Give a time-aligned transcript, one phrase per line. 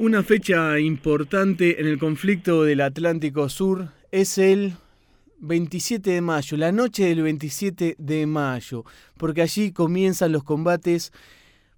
[0.00, 4.72] Una fecha importante en el conflicto del Atlántico Sur es el
[5.40, 8.86] 27 de mayo, la noche del 27 de mayo,
[9.18, 11.12] porque allí comienzan los combates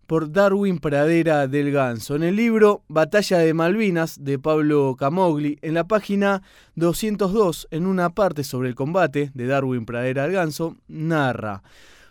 [0.07, 2.15] por Darwin Pradera del Ganso.
[2.15, 6.45] En el libro Batalla de Malvinas de Pablo Camogli, en la página
[6.77, 11.65] 202, en una parte sobre el combate de Darwin Pradera del Ganso, narra,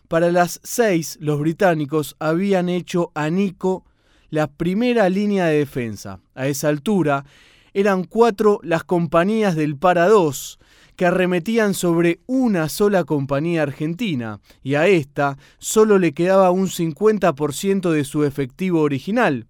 [0.09, 3.85] para las seis los británicos habían hecho a Nico
[4.31, 6.19] la primera línea de defensa.
[6.33, 7.25] A esa altura
[7.73, 10.57] eran cuatro las compañías del Para 2
[10.95, 17.91] que arremetían sobre una sola compañía argentina, y a esta solo le quedaba un 50%
[17.91, 19.47] de su efectivo original.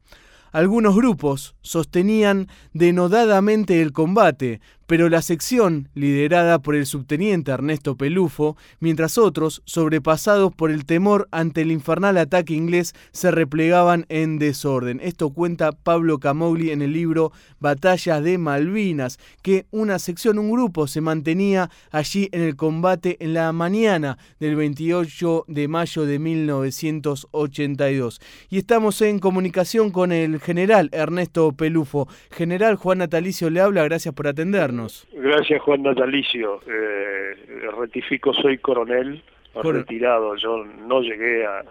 [0.51, 8.57] Algunos grupos sostenían denodadamente el combate, pero la sección, liderada por el subteniente Ernesto Pelufo,
[8.81, 14.99] mientras otros, sobrepasados por el temor ante el infernal ataque inglés, se replegaban en desorden.
[15.01, 20.87] Esto cuenta Pablo Camogli en el libro Batallas de Malvinas, que una sección, un grupo,
[20.87, 28.19] se mantenía allí en el combate en la mañana del 28 de mayo de 1982.
[28.49, 32.09] Y estamos en comunicación con el general Ernesto Pelufo.
[32.29, 34.80] General Juan Natalicio le habla, gracias por atendernos.
[35.13, 36.61] Gracias, Juan Natalicio.
[36.67, 37.35] Eh,
[37.77, 39.23] rectifico, soy coronel
[39.53, 40.35] retirado.
[40.35, 41.63] Yo no llegué a,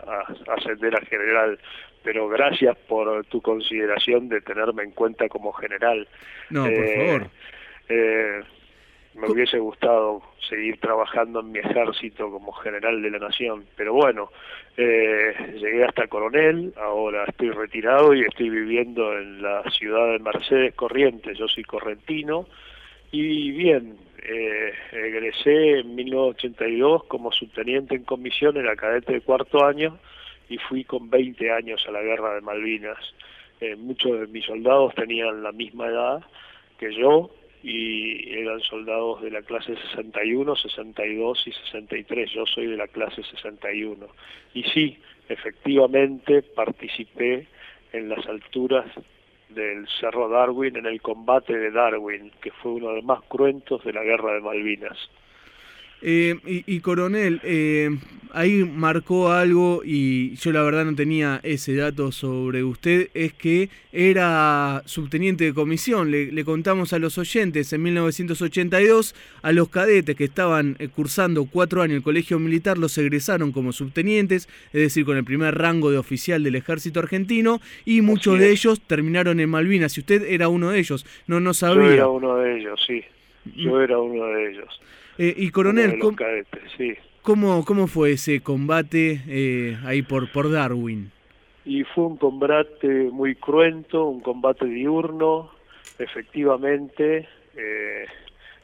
[0.48, 1.58] ascender a general,
[2.02, 6.06] pero gracias por tu consideración de tenerme en cuenta como general.
[6.50, 7.30] No, por eh, favor.
[7.89, 8.41] Eh,
[9.14, 14.30] me hubiese gustado seguir trabajando en mi ejército como general de la nación, pero bueno,
[14.77, 21.36] llegué hasta coronel, ahora estoy retirado y estoy viviendo en la ciudad de Mercedes Corrientes,
[21.36, 22.47] yo soy correntino,
[23.12, 29.98] y bien, eh, egresé en 1982 como subteniente en comisión, era cadete de cuarto año
[30.48, 32.98] y fui con 20 años a la guerra de Malvinas.
[33.61, 36.22] Eh, muchos de mis soldados tenían la misma edad
[36.78, 37.30] que yo
[37.62, 42.30] y eran soldados de la clase 61, 62 y 63.
[42.33, 44.06] Yo soy de la clase 61.
[44.55, 44.98] Y sí,
[45.29, 47.46] efectivamente participé
[47.92, 48.86] en las alturas
[49.50, 53.83] del Cerro Darwin en el combate de Darwin, que fue uno de los más cruentos
[53.84, 54.98] de la guerra de Malvinas.
[56.02, 57.90] Eh, y, coronel, eh,
[58.33, 63.68] ahí marcó algo y yo la verdad no tenía ese dato sobre usted, es que
[63.92, 66.11] era subteniente de comisión.
[66.11, 71.83] Le, contamos a los oyentes, en 1982 a los cadetes que estaban eh, cursando cuatro
[71.83, 75.98] años el colegio militar los egresaron como subtenientes, es decir, con el primer rango de
[75.98, 79.96] oficial del ejército argentino y muchos de ellos terminaron en Malvinas.
[79.96, 81.84] Y usted era uno de ellos, no, no sabía.
[81.84, 83.02] Yo era uno de ellos, sí.
[83.56, 83.80] Yo mm.
[83.80, 84.80] era uno de ellos.
[85.23, 85.98] Eh, y coronel,
[87.20, 91.13] ¿cómo, ¿cómo, fue ese combate eh, ahí por, por Darwin?
[91.67, 95.51] Y fue un combate muy cruento, un combate diurno,
[95.98, 98.07] efectivamente, eh,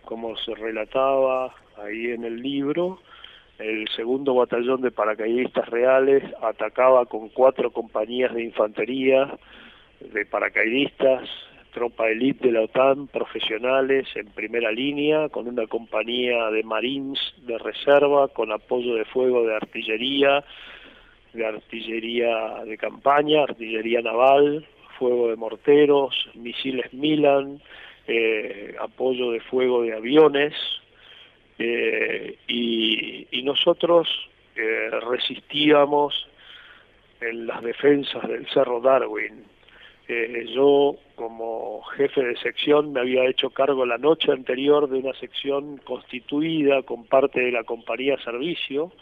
[0.07, 3.01] como se relataba ahí en el libro,
[3.59, 9.39] el segundo batallón de paracaidistas reales atacaba con cuatro compañías de infantería
[10.01, 11.29] de paracaidistas
[11.77, 17.59] tropa elite de la OTAN, profesionales en primera línea, con una compañía de marines de
[17.59, 20.43] reserva, con apoyo de fuego de artillería,
[21.35, 24.67] de artillería de campaña, artillería naval,
[24.99, 27.61] fuego de morteros, misiles Milan,
[28.09, 30.55] eh, apoyo de fuego de aviones,
[31.59, 34.09] eh, y, y, nosotros
[34.57, 36.27] eh, resistíamos
[37.21, 39.45] en las defensas del Cerro Darwin,
[40.09, 45.15] eh, yo como jefe de sección me había hecho cargo la noche anterior de una
[45.15, 48.93] sección constituida con parte de la compañía servicio,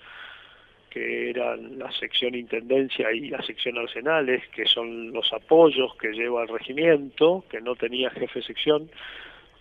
[0.89, 6.43] que eran la sección intendencia y la sección arsenales, que son los apoyos que lleva
[6.43, 8.91] el regimiento, que no tenía jefe de sección.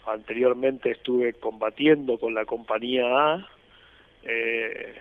[0.05, 3.47] Anteriormente estuve combatiendo con la compañía A,
[4.23, 4.93] eh,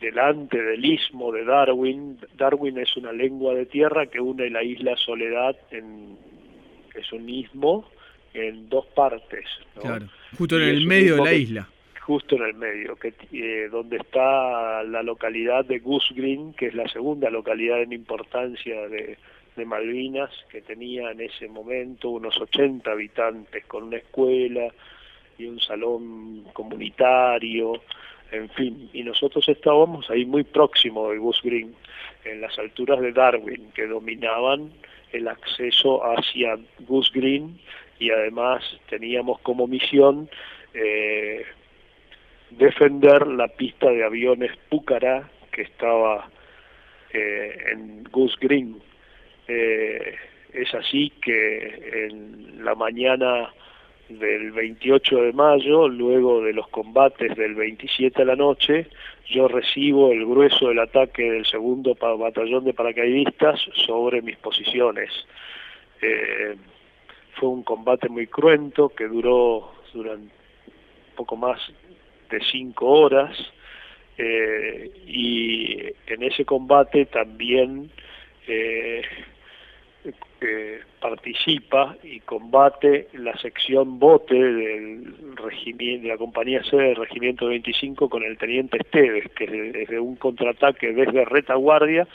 [0.00, 2.18] delante del istmo de Darwin.
[2.36, 6.16] Darwin es una lengua de tierra que une la isla Soledad, en,
[6.94, 7.88] es un istmo,
[8.34, 9.44] en dos partes.
[9.80, 11.68] Claro, justo en el medio de la isla.
[12.00, 16.74] Justo en el medio, que, eh, donde está la localidad de Goose Green, que es
[16.74, 19.16] la segunda localidad en importancia de,
[19.54, 24.72] de Malvinas, que tenía en ese momento unos 80 habitantes, con una escuela
[25.38, 27.80] y un salón comunitario,
[28.32, 31.74] en fin, y nosotros estábamos ahí muy próximo de Goose Green,
[32.24, 34.72] en las alturas de Darwin, que dominaban
[35.12, 37.58] el acceso hacia Goose Green
[37.98, 40.28] y además teníamos como misión
[40.74, 41.44] eh,
[42.50, 46.28] defender la pista de aviones Púcara que estaba
[47.12, 48.80] eh, en Goose Green.
[49.48, 50.14] Eh,
[50.52, 53.52] es así que en la mañana
[54.18, 58.88] del 28 de mayo, luego de los combates del 27 a la noche,
[59.28, 65.10] yo recibo el grueso del ataque del segundo batallón de paracaidistas sobre mis posiciones.
[66.02, 66.56] Eh,
[67.34, 70.32] fue un combate muy cruento que duró durante
[71.14, 71.60] poco más
[72.30, 73.36] de cinco horas
[74.18, 77.90] eh, y en ese combate también
[78.46, 79.02] eh,
[81.00, 88.08] participa y combate la sección bote del regimiento, de la compañía C del regimiento 25
[88.08, 92.06] con el teniente Esteves, que desde un contraataque desde retaguardia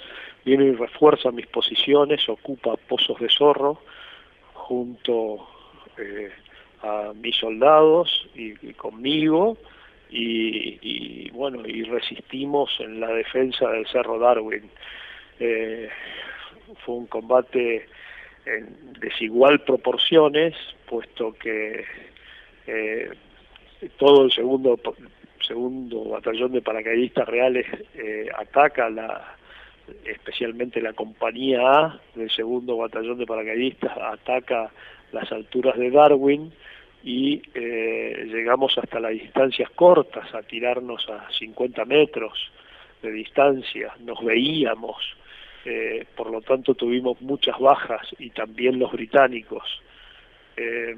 [0.44, 3.80] viene y refuerza mis posiciones, ocupa pozos de zorro
[4.54, 5.48] junto
[5.98, 6.32] eh,
[6.82, 9.58] a mis soldados y, conmigo
[10.10, 14.70] y, bueno y resistimos en la defensa del Cerro Darwin.
[15.40, 15.90] Eh,
[16.86, 17.88] fue un combate
[18.46, 20.56] en desigual proporciones,
[20.88, 21.84] puesto que
[22.68, 23.10] eh,
[23.98, 24.80] todo el segundo
[25.46, 29.36] segundo batallón de paracaidistas reales eh, ataca la
[30.06, 34.72] especialmente la compañía A del segundo batallón de paracaidistas ataca
[35.12, 36.52] las alturas de Darwin
[37.04, 42.52] y eh, llegamos hasta las distancias cortas a tirarnos a 50 metros
[43.04, 44.98] de distancia, nos veíamos,
[45.66, 49.64] eh, por lo tanto tuvimos muchas bajas y también los británicos.
[50.56, 50.96] Eh,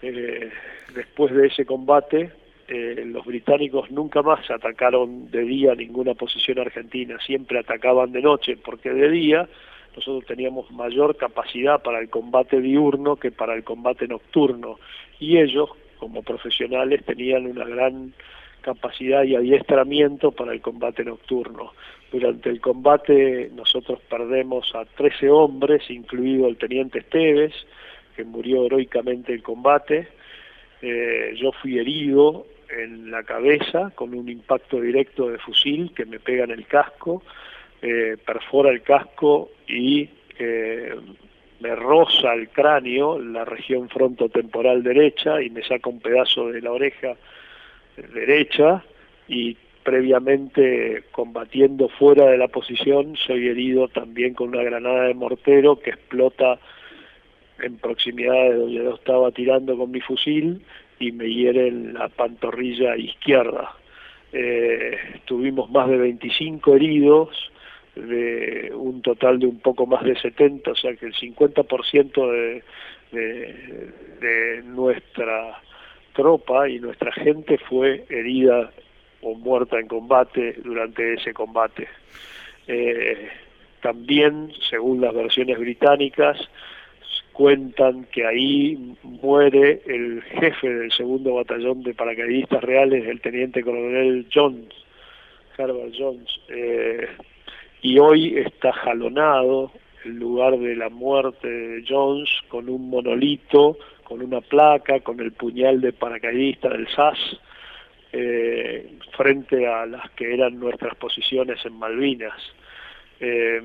[0.00, 0.50] eh,
[0.94, 2.32] después de ese combate,
[2.68, 8.90] los británicos nunca más atacaron de día ninguna posición argentina, siempre atacaban de noche, porque
[8.90, 9.48] de día
[9.96, 14.78] nosotros teníamos mayor capacidad para el combate diurno que para el combate nocturno,
[15.18, 18.12] y ellos, como profesionales, tenían una gran
[18.60, 21.72] capacidad y adiestramiento para el combate nocturno.
[22.10, 27.52] Durante el combate nosotros perdemos a 13 hombres, incluido el teniente Esteves,
[28.16, 30.08] que murió heroicamente en combate.
[30.80, 36.18] Eh, yo fui herido en la cabeza con un impacto directo de fusil que me
[36.18, 37.22] pega en el casco,
[37.82, 40.08] eh, perfora el casco y
[40.38, 40.94] eh,
[41.60, 46.72] me roza el cráneo, la región frontotemporal derecha, y me saca un pedazo de la
[46.72, 47.16] oreja
[48.14, 48.82] derecha
[49.26, 55.78] y previamente combatiendo fuera de la posición soy herido también con una granada de mortero
[55.78, 56.58] que explota
[57.60, 60.62] en proximidad de donde yo estaba tirando con mi fusil
[60.98, 63.74] y me hiere en la pantorrilla izquierda.
[64.32, 67.28] Eh, tuvimos más de 25 heridos,
[67.94, 72.62] de un total de un poco más de 70, o sea que el 50% de,
[73.10, 75.60] de, de nuestra
[76.14, 78.70] tropa y nuestra gente fue herida
[79.22, 81.88] o muerta en combate durante ese combate.
[82.66, 83.28] Eh,
[83.82, 86.38] también, según las versiones británicas,
[87.32, 94.26] cuentan que ahí muere el jefe del segundo batallón de paracaidistas reales, el teniente coronel
[94.32, 94.74] Jones,
[95.56, 97.08] Herbert Jones, eh,
[97.82, 99.70] y hoy está jalonado
[100.04, 103.78] el lugar de la muerte de Jones con un monolito
[104.08, 107.18] con una placa, con el puñal de paracaidista del SAS,
[108.12, 112.40] eh, frente a las que eran nuestras posiciones en Malvinas.
[113.20, 113.60] Eh,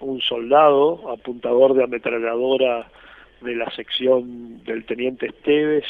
[0.00, 2.90] un soldado, apuntador de ametralladora
[3.40, 5.84] de la sección del teniente Esteves,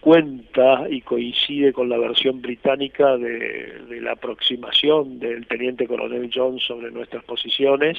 [0.00, 6.90] cuenta y coincide con la versión británica de, la aproximación del teniente coronel Jones sobre
[6.90, 7.98] nuestras posiciones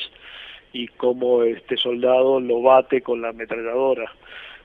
[0.71, 4.11] y cómo este soldado lo bate con la ametralladora.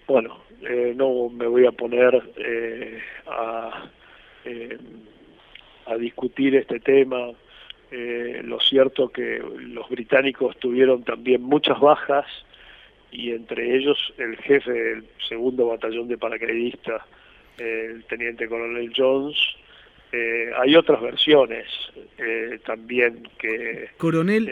[0.06, 3.90] Bueno, eh, no me voy a poner eh, a,
[4.44, 4.78] eh,
[5.86, 7.32] a discutir este tema.
[8.44, 12.26] lo cierto que los británicos tuvieron también muchas bajas
[13.12, 17.02] y entre ellos el jefe del segundo batallón de paracaidistas,
[17.58, 19.36] el teniente coronel Jones,
[20.56, 21.66] hay otras versiones
[22.64, 23.90] también que...
[23.98, 24.48] Coronel,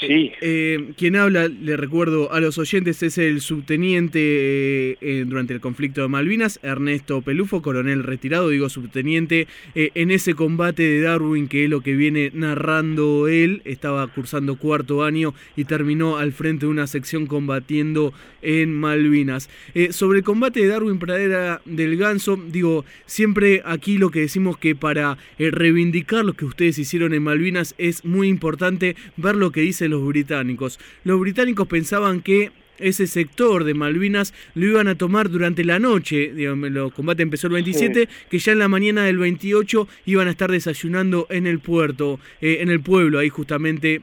[0.00, 0.32] Sí.
[0.40, 5.60] Eh, quien habla, le recuerdo a los oyentes, es el subteniente eh, eh, durante el
[5.60, 11.64] conflicto de Malvinas, Ernesto Pelufo, coronel retirado, digo subteniente, en ese combate de Darwin, que
[11.64, 16.72] es lo que viene narrando él, estaba cursando cuarto año y terminó al frente de
[16.72, 19.48] una sección combatiendo en Malvinas.
[19.90, 24.74] sobre el combate de Darwin Pradera del Ganso, digo, siempre aquí lo que decimos que
[24.74, 29.81] para reivindicar lo que ustedes hicieron en Malvinas es muy importante ver lo que dice
[29.88, 30.78] los británicos.
[31.04, 36.32] Los británicos pensaban que ese sector de Malvinas lo iban a tomar durante la noche,
[36.32, 40.30] digamos, el combate empezó el 27, que ya en la mañana del 28 iban a
[40.30, 44.02] estar desayunando en el puerto, eh, en el pueblo, ahí justamente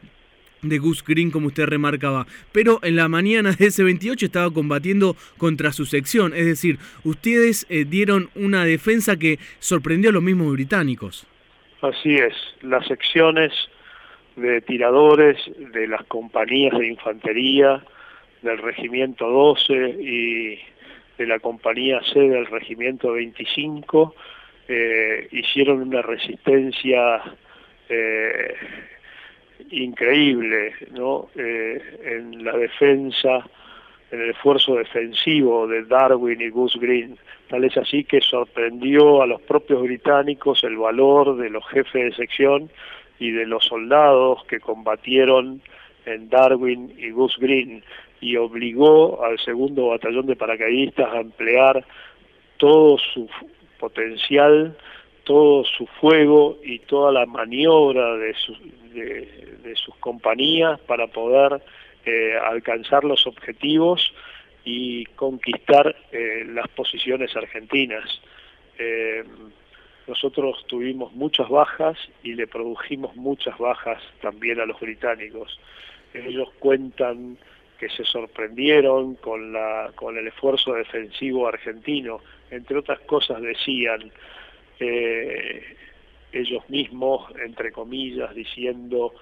[0.61, 2.27] de Gus Green, como usted remarcaba.
[2.51, 6.33] Pero en la mañana de ese 28 estaba combatiendo contra su sección.
[6.35, 11.25] Es decir, ustedes eh, dieron una defensa que sorprendió a los mismos británicos.
[11.81, 13.53] Así es, las secciones
[14.39, 15.37] de tiradores
[15.73, 17.83] de las compañías de infantería
[18.41, 20.59] del Regimiento 12 y
[21.17, 24.15] de la compañía C del Regimiento 25
[24.67, 27.21] eh, hicieron una resistencia
[27.89, 28.55] eh,
[29.71, 31.29] increíble ¿no?
[31.35, 33.43] Eh, en la defensa,
[34.11, 37.17] en el esfuerzo defensivo de Darwin y Gus Green.
[37.49, 42.15] Tal es así que sorprendió a los propios británicos el valor de los jefes de
[42.15, 42.69] sección
[43.19, 45.61] y de los soldados que combatieron
[46.05, 47.83] en Darwin y Gus Green
[48.21, 51.85] y obligó al segundo batallón de paracaidistas a emplear
[52.57, 53.29] todo su
[53.79, 54.77] potencial,
[55.23, 58.35] todo su fuego y toda la maniobra de,
[58.93, 61.61] de, sus compañías para poder
[62.05, 64.13] eh, alcanzar los objetivos
[64.65, 68.21] y conquistar eh, las posiciones argentinas.
[68.77, 69.23] Eh,
[70.09, 75.59] nosotros tuvimos muchas bajas y le produjimos muchas bajas también a los británicos.
[76.15, 77.37] Ellos cuentan
[77.79, 82.21] que se sorprendieron con, la, con el esfuerzo defensivo argentino.
[82.49, 84.11] Entre otras cosas decían
[84.79, 85.77] eh,
[86.31, 89.13] ellos mismos, entre comillas, diciendo,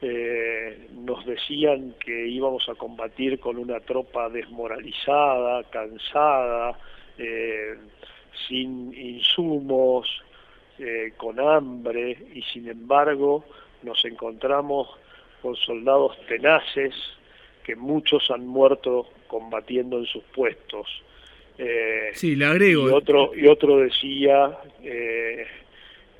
[0.00, 6.78] eh, nos decían que íbamos a combatir con una tropa desmoralizada, cansada,
[7.18, 7.74] eh,
[8.48, 10.08] sin insumos,
[11.16, 13.44] con hambre, y sin embargo
[13.82, 14.88] nos encontramos
[15.42, 16.94] con soldados tenaces,
[17.64, 20.86] que muchos han muerto combatiendo en sus puestos.
[21.58, 22.88] Eh, sí, le agrego.
[22.88, 25.46] Y otro, y otro decía eh,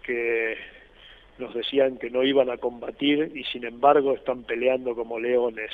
[0.03, 0.57] que
[1.39, 5.71] nos decían que no iban a combatir y sin embargo están peleando como leones.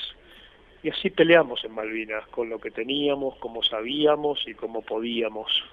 [0.83, 5.65] Y así peleamos en Malvinas, con lo que teníamos, como sabíamos y como podíamos.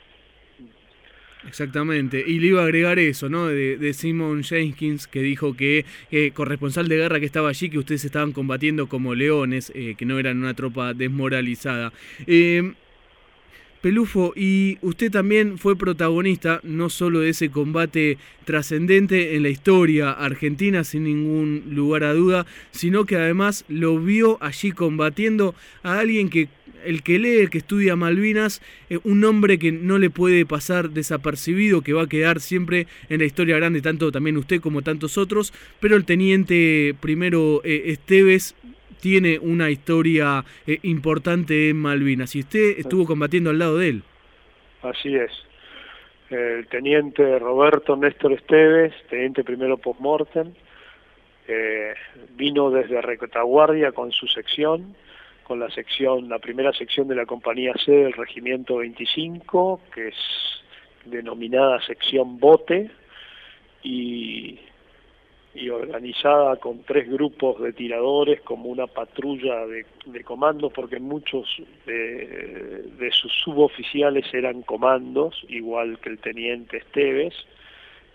[1.47, 3.47] Exactamente, y le iba a agregar eso, ¿no?
[3.47, 5.85] De, Simon Jenkins, que dijo que
[6.33, 10.19] corresponsal de guerra que estaba allí, que ustedes estaban combatiendo como leones, eh, que no
[10.19, 11.91] eran una tropa desmoralizada.
[12.25, 12.73] Eh,
[13.83, 20.12] Pelufo, y usted también fue protagonista no solo de ese combate trascendente en la historia
[20.12, 26.29] argentina, sin ningún lugar a duda, sino que además lo vio allí combatiendo a alguien
[26.29, 26.47] que
[26.85, 30.89] el que lee, el que estudia Malvinas, eh, un nombre que no le puede pasar
[30.89, 35.17] desapercibido, que va a quedar siempre en la historia grande, tanto también usted como tantos
[35.17, 38.55] otros, pero el teniente primero eh, Esteves
[39.03, 44.03] tiene una historia eh, importante en Malvinas y usted estuvo combatiendo al lado de él.
[44.81, 45.31] Así es.
[46.29, 50.53] El teniente Roberto Néstor Esteves, teniente primero postmortem,
[51.49, 51.93] eh,
[52.37, 54.95] vino desde Retaguardia con su sección,
[55.55, 60.15] la sección, la primera sección de la compañía C del Regimiento 25, que es
[61.05, 62.89] denominada sección Bote,
[63.83, 64.60] y
[65.55, 71.48] y organizada con tres grupos de tiradores como una patrulla de, comandos, porque muchos
[71.86, 77.36] de, sus suboficiales eran comandos, igual que el teniente Esteves,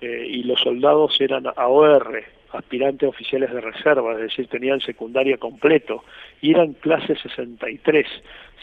[0.00, 6.04] eh, y los soldados eran AOR, aspirantes oficiales de reserva, es decir, tenían secundaria completo,
[6.40, 8.06] y eran clase 63.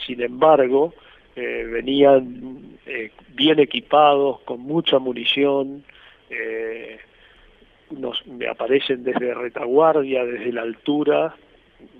[0.06, 0.94] Sin embargo,
[1.34, 5.84] eh, venían eh, bien equipados, con mucha munición,
[7.90, 11.36] nos me aparecen desde retaguardia, desde la altura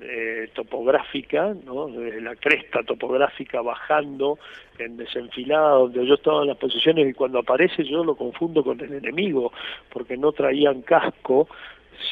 [0.01, 1.89] eh, topográfica, ¿no?
[1.89, 4.39] desde la cresta topográfica bajando
[4.79, 8.81] en desenfilada donde yo estaba en las posiciones y cuando aparece yo lo confundo con
[8.81, 9.53] el enemigo
[9.91, 11.49] porque no traían casco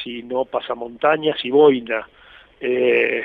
[0.03, 2.07] sino pasamontañas y boina.
[2.59, 3.23] Eh,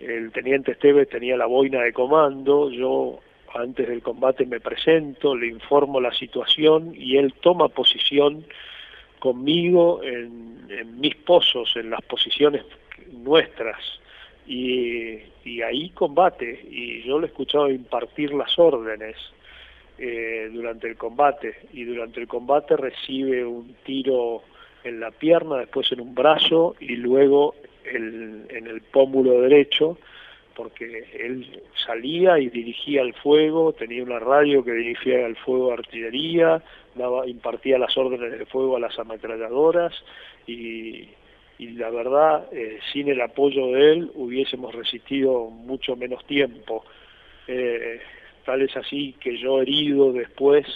[0.00, 3.20] el teniente Esteves tenía la boina de comando, yo
[3.54, 8.44] antes del combate me presento, le informo la situación y él toma posición
[9.18, 12.64] conmigo en, mis pozos, en las posiciones
[13.12, 13.78] nuestras,
[14.46, 15.18] y,
[15.62, 19.16] ahí combate, y yo le he escuchado impartir las órdenes
[19.98, 24.42] eh, durante el combate, y durante el combate recibe un tiro
[24.84, 29.98] en la pierna, después en un brazo, y luego en el pómulo derecho,
[30.60, 35.72] porque él salía y dirigía el fuego, tenía una radio que dirigía el fuego de
[35.72, 36.62] artillería,
[36.94, 39.94] daba, impartía las órdenes de fuego a las ametralladoras
[40.46, 41.08] y,
[41.58, 46.84] la verdad, eh, sin el apoyo de él hubiésemos resistido mucho menos tiempo.
[47.48, 48.00] Eh,
[48.44, 50.66] tal es así que yo herido después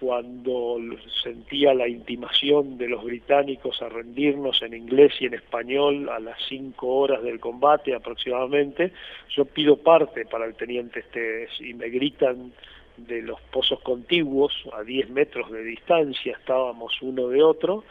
[0.00, 0.78] cuando
[1.22, 6.38] sentía la intimación de los británicos a rendirnos en inglés y en español a las
[6.48, 8.92] cinco horas del combate aproximadamente,
[9.30, 12.52] yo pido parte para el teniente Esteves y me gritan
[12.96, 17.84] de los pozos contiguos a 10 metros de distancia, estábamos uno de otro,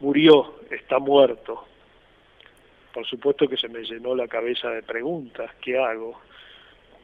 [0.00, 1.64] murió, está muerto.
[2.92, 6.20] Por supuesto que se me llenó la cabeza de preguntas, ¿qué hago?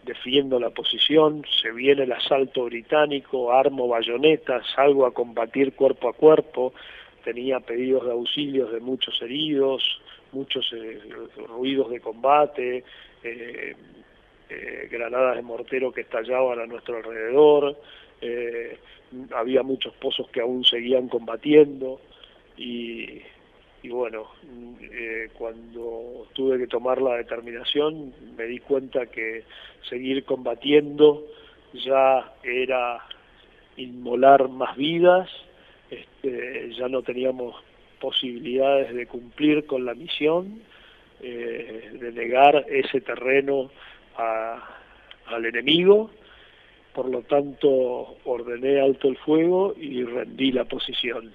[0.05, 6.13] Defiendo la posición, se viene el asalto británico, armo bayonetas, salgo a combatir cuerpo a
[6.13, 6.73] cuerpo,
[7.25, 10.01] tenía pedidos de auxilios de muchos heridos,
[10.33, 11.01] muchos eh,
[11.49, 12.85] ruidos de combate,
[13.23, 13.75] eh,
[14.49, 17.77] eh, granadas de mortero que estallaban a nuestro alrededor,
[19.35, 22.01] había muchos pozos que aún seguían combatiendo
[22.59, 23.23] y
[23.83, 24.27] y bueno,
[24.81, 29.45] eh, cuando tuve que tomar la determinación me di cuenta que
[29.89, 31.25] seguir combatiendo
[31.73, 33.03] ya era
[33.77, 35.31] inmolar más vidas,
[35.91, 37.57] este, ya no teníamos
[38.01, 40.61] posibilidades de cumplir con la misión,
[41.23, 43.71] eh, de negar ese terreno
[44.17, 46.11] al enemigo,
[46.95, 51.33] por lo tanto ordené alto el fuego y rendí la posición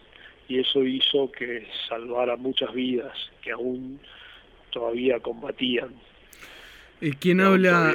[0.48, 4.00] y eso hizo que salvara muchas vidas que aún
[4.72, 5.94] todavía combatían.
[7.06, 7.94] Eh, ¿Quién habla?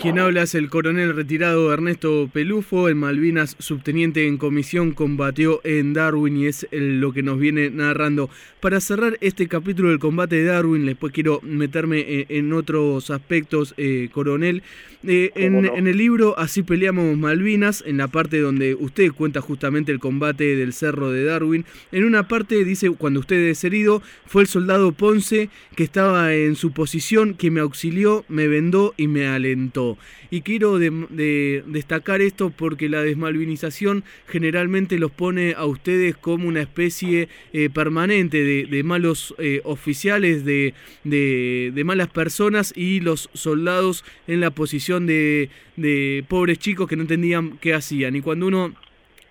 [0.00, 5.92] Quien habla es el coronel retirado Ernesto Pelufo, en Malvinas subteniente en comisión, combatió en
[5.92, 8.30] Darwin y es lo que nos viene narrando.
[8.60, 13.74] Para cerrar este capítulo del combate de Darwin, después quiero meterme eh, en, otros aspectos,
[13.76, 14.62] eh, coronel.
[15.04, 19.98] Eh, en, el libro Así peleamos Malvinas, en la parte donde usted cuenta justamente el
[19.98, 24.48] combate del cerro de Darwin, en una parte dice, cuando usted es herido, fue el
[24.48, 27.81] soldado Ponce que estaba en su posición, que me auxilió,
[28.28, 29.98] me vendó y me alentó.
[30.30, 37.28] Y quiero destacar esto porque la desmalvinización generalmente los pone a ustedes como una especie
[37.52, 40.74] eh, permanente de, malos eh, oficiales, de,
[41.04, 47.02] de, malas personas y los soldados en la posición de, de pobres chicos que no
[47.02, 48.16] entendían qué hacían.
[48.16, 48.74] Y cuando uno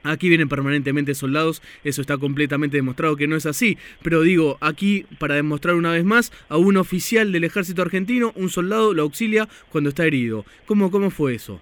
[0.04, 3.78] Aquí vienen permanentemente soldados, eso está completamente demostrado que no es así.
[4.02, 8.50] Pero digo, aquí para demostrar una vez más, a un oficial del ejército argentino, un
[8.50, 10.46] soldado lo auxilia cuando está herido.
[10.66, 11.62] ¿Cómo, cómo fue eso?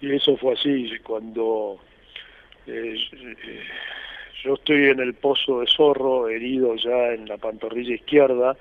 [0.00, 1.78] Y eso fue así, cuando
[2.66, 2.96] eh,
[4.42, 8.56] yo estoy en el pozo de zorro, herido ya en la pantorrilla izquierda,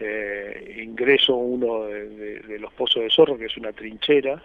[0.00, 4.42] eh, ingreso uno de, los pozos de zorro, que es una trinchera,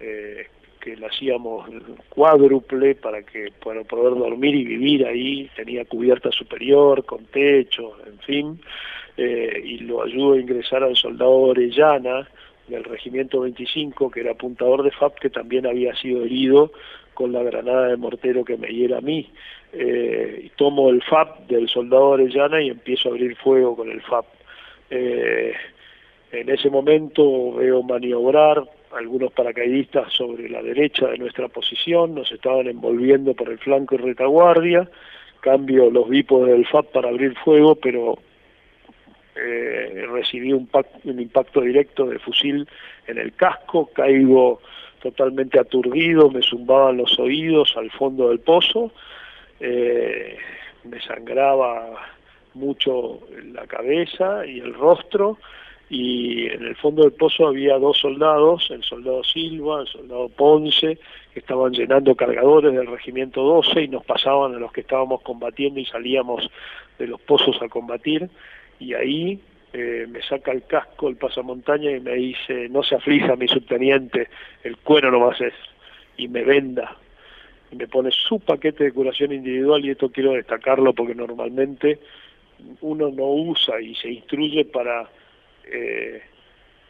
[0.00, 1.68] eh, que la hacíamos
[2.08, 8.18] cuádruple para que para poder dormir y vivir ahí, tenía cubierta superior, con techo, en
[8.20, 8.60] fin,
[9.16, 12.28] eh, y lo ayudo a ingresar al soldado Orellana
[12.68, 16.72] del Regimiento 25, que era apuntador de FAP, que también había sido herido
[17.14, 19.28] con la granada de mortero que me hiera a mí.
[19.72, 24.00] Eh, y tomo el FAP del soldado Orellana y empiezo a abrir fuego con el
[24.02, 24.26] FAP.
[24.90, 25.52] Eh,
[26.32, 28.62] en ese momento veo maniobrar
[28.96, 33.98] algunos paracaidistas sobre la derecha de nuestra posición, nos estaban envolviendo por el flanco y
[33.98, 34.88] retaguardia,
[35.40, 38.18] cambio los bípodes del FAP para abrir fuego, pero
[39.36, 40.68] eh, recibí un,
[41.04, 42.68] impacto directo de fusil
[43.06, 44.60] en el casco, caigo
[45.00, 48.90] totalmente aturdido, me zumbaban los oídos al fondo del pozo,
[49.60, 50.36] eh,
[50.84, 51.86] me sangraba
[52.54, 53.20] mucho
[53.52, 55.38] la cabeza y el rostro,
[55.90, 60.98] y en el fondo del pozo había dos soldados, el soldado Silva, el soldado Ponce,
[61.32, 65.80] que estaban llenando cargadores del regimiento 12 y nos pasaban a los que estábamos combatiendo
[65.80, 66.50] y salíamos
[66.98, 68.28] de los pozos a combatir.
[68.78, 69.40] Y ahí
[69.72, 74.28] eh, me saca el casco el pasamontaña y me dice, no se aflija mi subteniente,
[74.64, 75.54] el cuero no nomás es,
[76.16, 76.96] y me venda,
[77.70, 81.98] y me pone su paquete de curación individual y esto quiero destacarlo porque normalmente
[82.80, 85.08] uno no usa y se instruye para
[85.70, 86.22] eh,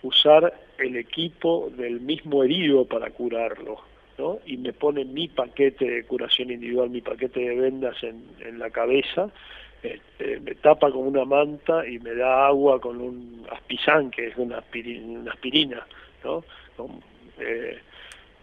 [0.03, 3.81] usar el equipo del mismo herido para curarlo,
[4.17, 4.39] ¿no?
[4.47, 9.31] Y me pone mi paquete de curación individual, mi paquete de vendas en, la cabeza,
[9.83, 14.37] este, me tapa con una manta y me da agua con un aspizán, que es
[14.37, 15.87] una aspirina,
[16.25, 16.45] ¿no?
[17.39, 17.79] Eh,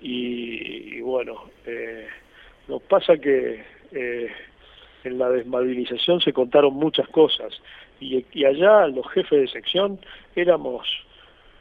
[0.02, 2.08] y, bueno, eh,
[2.68, 3.64] nos pasa que
[5.06, 7.62] en la desmovilización se contaron muchas cosas
[8.00, 10.00] y, allá los jefes de sección
[10.36, 10.88] éramos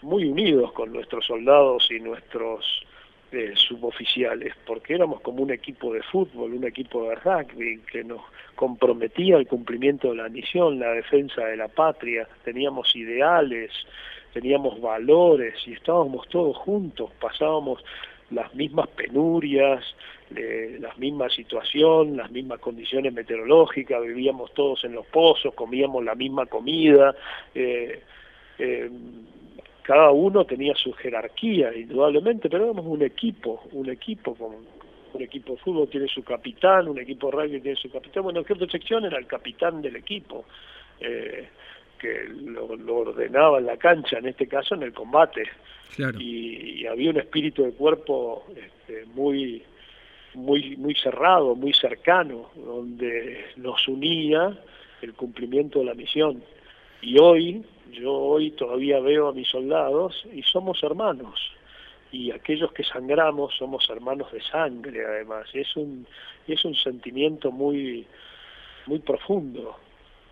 [0.02, 2.84] muy unidos con nuestros soldados y nuestros
[3.32, 8.20] eh, suboficiales, porque éramos como un equipo de fútbol, un equipo de rugby que nos
[8.54, 13.72] comprometía el cumplimiento de la misión, la defensa de la patria, teníamos ideales,
[14.32, 17.82] teníamos valores y estábamos todos juntos, pasábamos
[18.30, 19.84] las mismas penurias,
[20.30, 26.46] la misma situación, las mismas condiciones meteorológicas, vivíamos todos en los pozos, comíamos la misma
[26.46, 27.14] comida,
[27.54, 28.02] eh,
[28.58, 28.90] eh,
[29.82, 34.54] cada uno tenía su jerarquía, indudablemente, pero éramos un equipo, un equipo con
[35.12, 38.42] un equipo de fútbol tiene su capitán, un equipo de rugby tiene su capitán, bueno,
[38.42, 40.44] de sección era el capitán del equipo,
[41.00, 41.48] eh,
[42.04, 45.44] que lo, ordenaba en la cancha, en este caso en el combate,
[46.18, 49.62] y, había un espíritu de cuerpo este, muy
[50.34, 54.58] muy muy cerrado, muy cercano, donde nos unía
[55.00, 56.42] el cumplimiento de la misión.
[57.00, 61.52] Y hoy, yo hoy todavía veo a mis soldados y somos hermanos.
[62.12, 65.48] Y aquellos que sangramos somos hermanos de sangre, además.
[65.54, 66.06] Y es un,
[66.46, 68.06] es un sentimiento muy,
[68.86, 69.78] muy profundo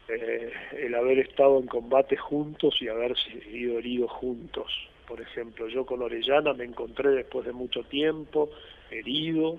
[0.08, 4.72] eh, el haber estado en combate juntos y haber sido heridos juntos.
[5.06, 8.50] Por ejemplo, yo con Orellana me encontré después de mucho tiempo,
[8.90, 9.58] herido,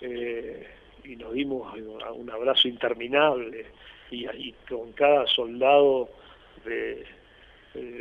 [0.00, 0.66] eh,
[1.04, 1.72] y nos dimos
[2.14, 3.66] un abrazo interminable
[4.10, 6.08] y, y con cada soldado
[6.64, 7.06] de,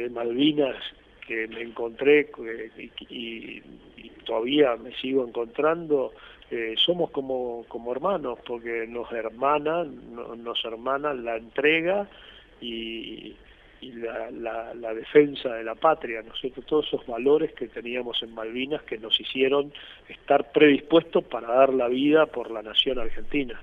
[0.09, 0.77] Malvinas
[1.27, 2.29] que me encontré
[3.09, 3.61] y,
[4.25, 6.11] todavía me sigo encontrando,
[6.77, 10.63] somos como, como hermanos porque nos hermanan, nos
[11.25, 12.07] la entrega
[12.61, 13.35] y,
[13.81, 16.33] y la, la, defensa de la patria, ¿no
[16.65, 19.73] Todos esos valores que teníamos en Malvinas que nos hicieron
[20.07, 23.59] estar predispuestos para dar la vida por la nación argentina.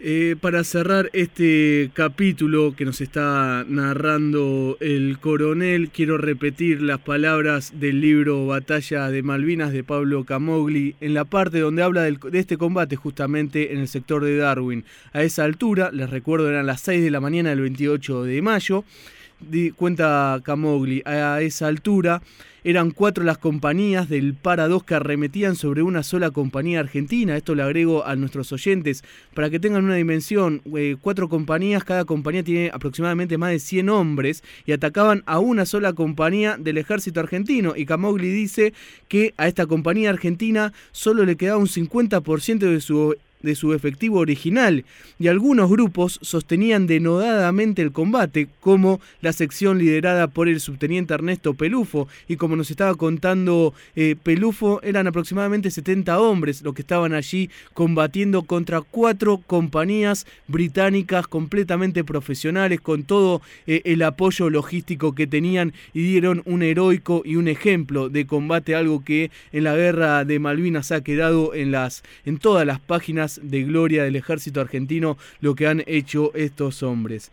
[0.00, 7.72] Eh, para cerrar este capítulo que nos está narrando el coronel, quiero repetir las palabras
[7.80, 12.56] del libro Batalla de Malvinas de Pablo Camogli en la parte donde habla de este
[12.56, 14.84] combate justamente en el sector de Darwin.
[15.12, 18.84] A esa altura, les recuerdo, eran las 6 de la mañana del 28 de mayo
[19.76, 22.22] cuenta Camogli, a esa altura
[22.64, 27.36] eran cuatro las compañías del Para 2 que arremetían sobre una sola compañía argentina.
[27.36, 30.60] Esto le agrego a nuestros oyentes para que tengan una dimensión.
[30.76, 35.66] Eh, cuatro compañías, cada compañía tiene aproximadamente más de 100 hombres y atacaban a una
[35.66, 37.74] sola compañía del ejército argentino.
[37.76, 38.74] Y Camogli dice
[39.08, 44.18] que a esta compañía argentina solo le quedaba un 50% de su de su efectivo
[44.18, 44.84] original
[45.18, 51.54] y algunos grupos sostenían denodadamente el combate, como la sección liderada por el subteniente Ernesto
[51.54, 57.14] Pelufo, y como nos estaba contando eh, Pelufo, eran aproximadamente 70 hombres los que estaban
[57.14, 65.26] allí combatiendo contra cuatro compañías británicas completamente profesionales, con todo eh, el apoyo logístico que
[65.26, 70.24] tenían y dieron un heroico y un ejemplo de combate, algo que en la guerra
[70.24, 75.18] de Malvinas ha quedado en, las, en todas las páginas de gloria del ejército argentino
[75.40, 77.30] lo que han hecho estos hombres.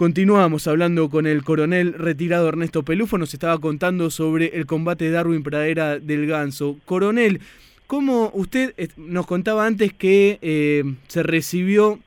[0.00, 5.10] Continuamos hablando con el coronel retirado Ernesto Pelufo, nos estaba contando sobre el combate de
[5.10, 6.78] Darwin Pradera del Ganso.
[6.86, 7.40] Coronel,
[7.86, 11.98] ¿cómo usted eh, nos contaba antes que eh, se recibió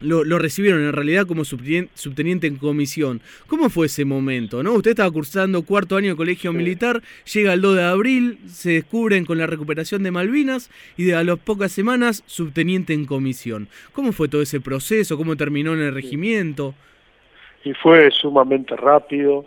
[0.00, 3.20] lo, recibieron en realidad como subteniente, en comisión.
[3.46, 4.62] ¿Cómo fue ese momento?
[4.62, 4.72] ¿no?
[4.74, 7.00] Usted estaba cursando cuarto año de colegio militar,
[7.32, 11.24] llega el 2 de abril, se descubren con la recuperación de Malvinas y de a
[11.24, 13.68] las pocas semanas subteniente en comisión.
[13.92, 15.16] ¿Cómo fue todo ese proceso?
[15.16, 16.74] ¿Cómo terminó en el regimiento?
[17.64, 19.46] Y fue sumamente rápido.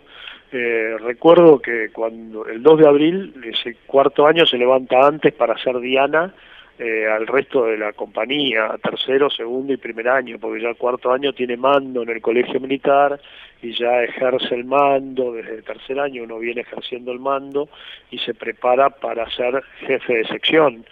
[0.50, 5.58] Eh, recuerdo que cuando el 2 de abril, ese cuarto año se levanta antes para
[5.58, 6.34] ser Diana
[6.78, 11.10] eh, al resto de la compañía, tercero, segundo y primer año, porque ya el cuarto
[11.10, 13.20] año tiene mando en el colegio militar
[13.60, 17.68] y ya ejerce el mando, desde el tercer año uno viene ejerciendo el mando
[18.12, 20.84] y se prepara para ser jefe de sección.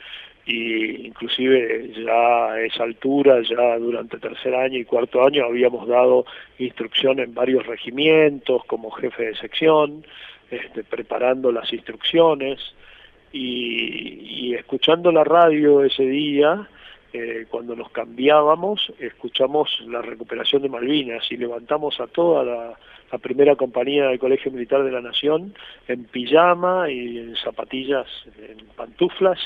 [0.45, 6.25] Y inclusive ya a esa altura, ya durante tercer año y cuarto año habíamos dado
[6.59, 10.05] instrucción en varios regimientos como jefe de sección,
[10.51, 12.75] este, preparando las instrucciones,
[13.37, 16.69] y, escuchando la radio ese día,
[17.13, 22.79] eh, cuando nos cambiábamos, escuchamos la recuperación de Malvinas y levantamos a toda la,
[23.23, 25.55] primera compañía del Colegio Militar de la Nación
[25.89, 29.39] en pijama y en zapatillas, en pantuflas,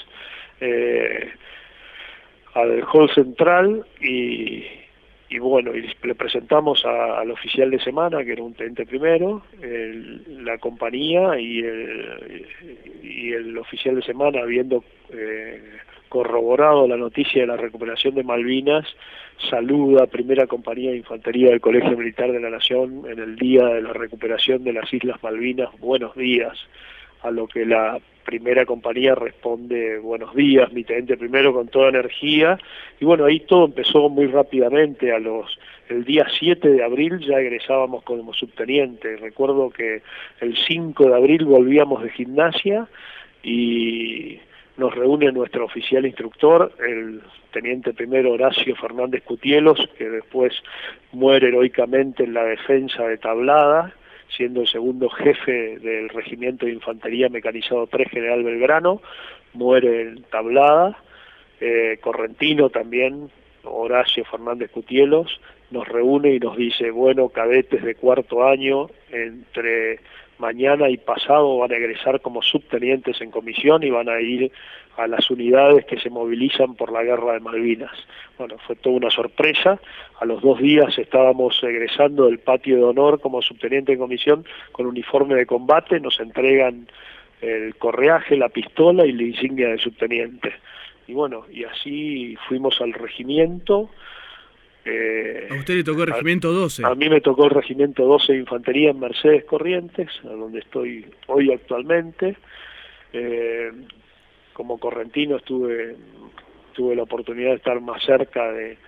[0.60, 1.30] eh,
[2.54, 4.64] al hall central y,
[5.30, 9.42] y bueno, y le presentamos al oficial de semana, que era un teniente primero,
[10.26, 12.46] la compañía y el,
[13.00, 15.62] y el oficial de semana, habiendo eh,
[16.08, 18.84] corroborado la noticia de la recuperación de Malvinas,
[19.48, 23.64] saluda a primera compañía de infantería del Colegio Militar de la Nación en el día
[23.66, 26.58] de la recuperación de las Islas Malvinas, buenos días,
[27.22, 32.56] a lo que la primera compañía responde buenos días, mi teniente primero con toda energía
[33.00, 37.40] y bueno, ahí todo empezó muy rápidamente, a los el día 7 de abril ya
[37.40, 40.02] egresábamos como subteniente, recuerdo que
[40.40, 42.86] el 5 de abril volvíamos de gimnasia
[43.42, 44.38] y
[44.76, 50.52] nos reúne nuestro oficial instructor, el teniente primero Horacio Fernández Cutielos, que después
[51.10, 53.92] muere heroicamente en la defensa de Tablada,
[54.36, 59.02] siendo el segundo jefe del Regimiento de Infantería Mecanizado 3 General Belgrano,
[59.52, 60.96] muere en Tablada,
[61.60, 63.30] eh, Correntino también,
[63.64, 65.40] Horacio Fernández Cutielos,
[65.70, 70.00] nos reúne y nos dice, bueno, cadetes de cuarto año, entre
[70.40, 74.50] mañana y pasado van a egresar como subtenientes en comisión y van a ir
[74.96, 77.92] a las unidades que se movilizan por la guerra de Malvinas.
[78.38, 79.78] Bueno, fue toda una sorpresa.
[80.18, 84.86] A los dos días estábamos egresando del patio de honor como subteniente en comisión con
[84.86, 86.88] uniforme de combate, nos entregan
[87.40, 90.52] el correaje, la pistola y la insignia de subteniente.
[91.06, 93.90] Y bueno, y así fuimos al regimiento,
[94.84, 96.86] eh, a usted le tocó el regimiento 12.
[96.86, 101.06] A, mí me tocó el regimiento 12 de infantería en Mercedes Corrientes, a donde estoy
[101.26, 102.36] hoy actualmente.
[103.12, 103.70] Eh,
[104.52, 105.96] como correntino estuve
[106.72, 108.78] tuve la oportunidad de estar más cerca de,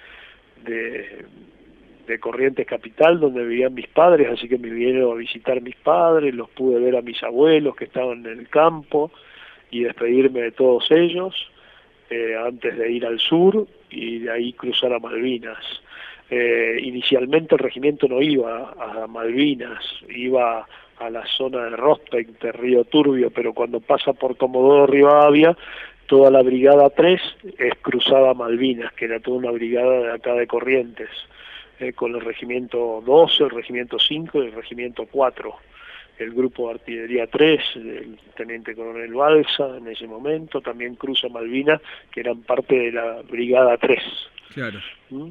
[0.65, 6.35] de, Corrientes Capital, donde vivían mis padres, así que me vinieron a visitar mis padres,
[6.35, 9.11] los pude ver a mis abuelos que estaban en el campo
[9.71, 11.35] y despedirme de todos ellos
[12.11, 15.65] eh, antes de ir al sur y de ahí cruzar a Malvinas.
[16.31, 20.67] Eh, inicialmente el regimiento no iba a Malvinas, iba
[20.99, 25.57] a la zona de Rospect, de Río Turbio, pero cuando pasa por Comodoro Rivadavia,
[26.07, 27.21] toda la brigada 3
[27.59, 31.11] es cruzada a Malvinas, que era toda una brigada de acá de Corrientes,
[31.81, 35.55] eh, con el regimiento 12, el regimiento 5 y el regimiento 4
[36.23, 41.81] el grupo de artillería 3, el teniente coronel Balsa en ese momento, también cruza Malvinas,
[42.13, 43.99] que eran parte de la brigada 3.
[44.55, 44.81] Claro.
[45.11, 45.31] ¿Mm?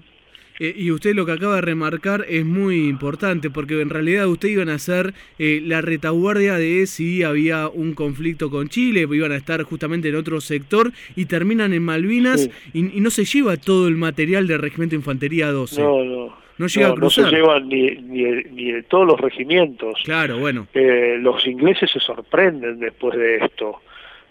[0.60, 4.50] Eh, y usted lo que acaba de remarcar es muy importante, porque en realidad usted
[4.50, 9.38] iban a ser eh, la retaguardia de si había un conflicto con Chile, iban a
[9.38, 13.96] estar justamente en otro sector y terminan en Malvinas y, no se lleva todo el
[13.96, 15.82] material del Regimiento de Infantería 12.
[15.82, 16.41] No, no.
[16.58, 17.26] No llega a cruzar.
[17.26, 20.02] No se llevan ni, ni, de todos los regimientos.
[20.04, 20.68] Claro, bueno.
[20.74, 23.82] Eh, los ingleses se sorprenden después de esto.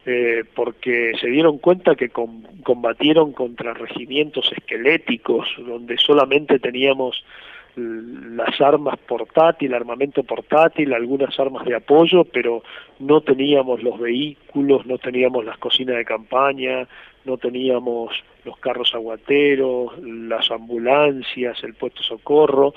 [0.07, 7.23] Eh, porque se dieron cuenta que combatieron contra regimientos esqueléticos, donde solamente teníamos
[7.77, 12.63] las armas portátil, armamento portátil, algunas armas de apoyo, pero
[12.99, 16.89] no teníamos los vehículos, no teníamos las cocinas de campaña,
[17.25, 18.13] no teníamos
[18.45, 22.75] los carros aguateros, las ambulancias, el puesto socorro,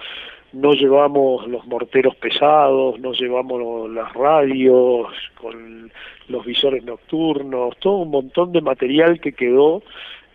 [0.53, 5.91] no llevamos los morteros pesados, no llevamos las radios con
[6.27, 9.82] los visores nocturnos, todo un montón de material que quedó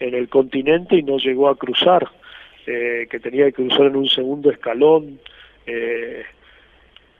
[0.00, 2.08] en el continente y no llegó a cruzar,
[2.66, 5.20] eh, que tenía que cruzar en un segundo escalón
[5.66, 6.24] eh,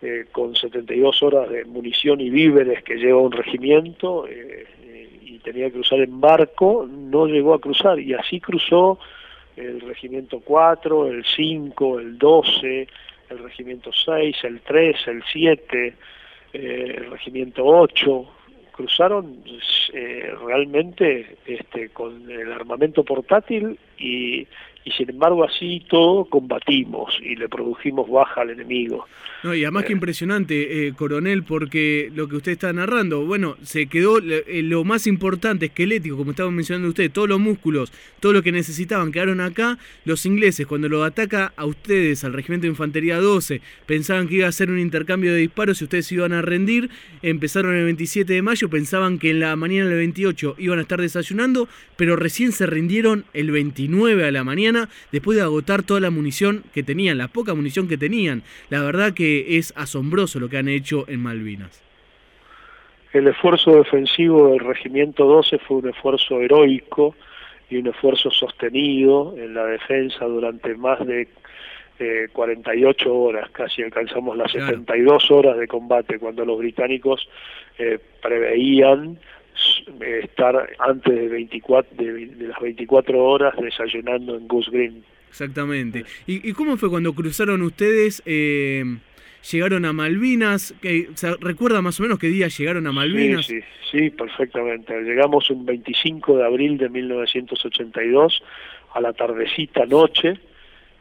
[0.03, 4.78] eh, con 72 horas de munición y víveres que lleva un regimiento y
[5.53, 8.99] tenía que cruzar en barco, no llegó a cruzar y así cruzó
[9.57, 12.89] el regimiento 4, el 5, el 12,
[13.31, 15.95] el regimiento 6, el 3, el 7,
[16.53, 18.27] eh, el regimiento 8,
[18.73, 19.43] cruzaron
[19.95, 24.47] eh, realmente este, con el armamento portátil y,
[24.85, 29.07] y sin embargo así todo combatimos y le produjimos baja al enemigo.
[29.45, 29.95] No, y además que eh.
[29.95, 35.07] impresionante, eh, coronel, porque lo que usted está narrando, bueno, se quedó eh, lo más
[35.07, 39.79] importante, esquelético, como estaba mencionando usted, todos los músculos, todo lo que necesitaban quedaron acá.
[40.05, 44.49] Los ingleses, cuando lo ataca a ustedes, al Regimiento de Infantería 12, pensaban que iba
[44.49, 46.91] a ser un intercambio de disparos y ustedes iban a rendir.
[47.23, 51.01] Empezaron el 27 de mayo, pensaban que en la mañana del 28 iban a estar
[51.01, 54.68] desayunando, pero recién se rindieron el 29 a la mañana,
[55.13, 58.43] después de agotar toda la munición que tenían, la poca munición que tenían.
[58.71, 61.83] La verdad que es asombroso lo que han hecho en Malvinas.
[63.13, 67.15] El esfuerzo defensivo del Regimiento 12 fue un esfuerzo heroico
[67.71, 71.29] y un esfuerzo sostenido en la defensa durante más de
[72.33, 77.29] 48 eh, horas, casi alcanzamos las 72 horas de combate cuando los británicos
[77.79, 79.19] eh, preveían
[80.01, 85.05] estar antes de, 24, de, las 24 horas desayunando en Goose Green.
[85.29, 86.05] Exactamente.
[86.27, 88.23] ¿Y, cómo fue cuando cruzaron ustedes?
[89.51, 90.75] llegaron a Malvinas.
[90.81, 91.09] Que,
[91.41, 93.47] ¿Recuerda más o menos qué día llegaron a Malvinas?
[93.47, 95.01] Sí, sí, perfectamente.
[95.03, 98.43] Llegamos un 25 de abril de 1982
[98.95, 100.39] a la tardecita noche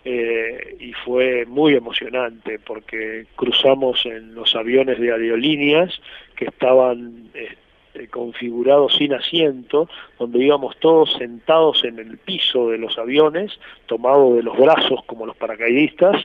[0.06, 6.00] eh, y fue muy emocionante porque cruzamos en los aviones de aerolíneas
[6.36, 7.30] que estaban
[8.06, 14.44] configurados sin asiento, donde íbamos todos sentados en el piso de los aviones, tomados de
[14.44, 16.24] los brazos como los paracaidistas,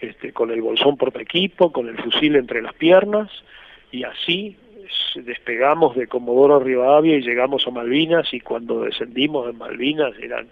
[0.00, 3.30] este, con el bolsón por equipo, con el fusil entre las piernas,
[3.90, 4.56] y así
[5.14, 10.48] despegamos de Comodoro Rivadavia y llegamos a Malvinas y cuando descendimos en Malvinas eran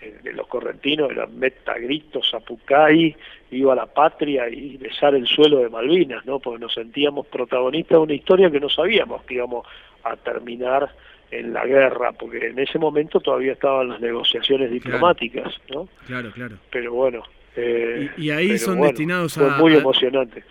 [0.00, 3.14] eh, de los correntinos eran meta gritos, apucay,
[3.50, 6.38] viva la patria y besar el suelo de Malvinas, ¿no?
[6.38, 9.66] Porque nos sentíamos protagonistas de una historia que no sabíamos que íbamos
[10.04, 10.90] a terminar
[11.30, 15.88] en la guerra, porque en ese momento todavía estaban las negociaciones diplomáticas, ¿no?
[16.06, 16.56] Claro, claro.
[16.70, 17.22] Pero bueno.
[17.56, 19.40] Eh, y, ahí son destinados a...
[19.40, 20.44] Fue muy emocionante.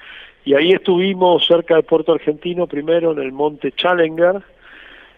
[0.45, 4.41] Y ahí estuvimos cerca de Puerto Argentino, primero en el monte Challenger,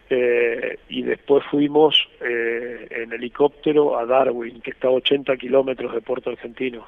[0.10, 6.02] eh, y después fuimos eh, en helicóptero a Darwin, que está a 80 kilómetros de
[6.02, 6.86] Puerto Argentino.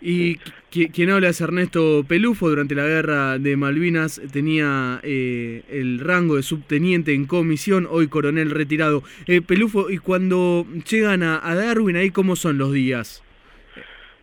[0.00, 0.36] Y
[0.70, 6.42] quien habla es Ernesto Pelufo, durante la guerra de Malvinas tenía eh, el rango de
[6.42, 9.02] subteniente en comisión, hoy coronel retirado.
[9.46, 13.24] Pelufo, ¿y cuando llegan a, Darwin, ahí cómo son los días?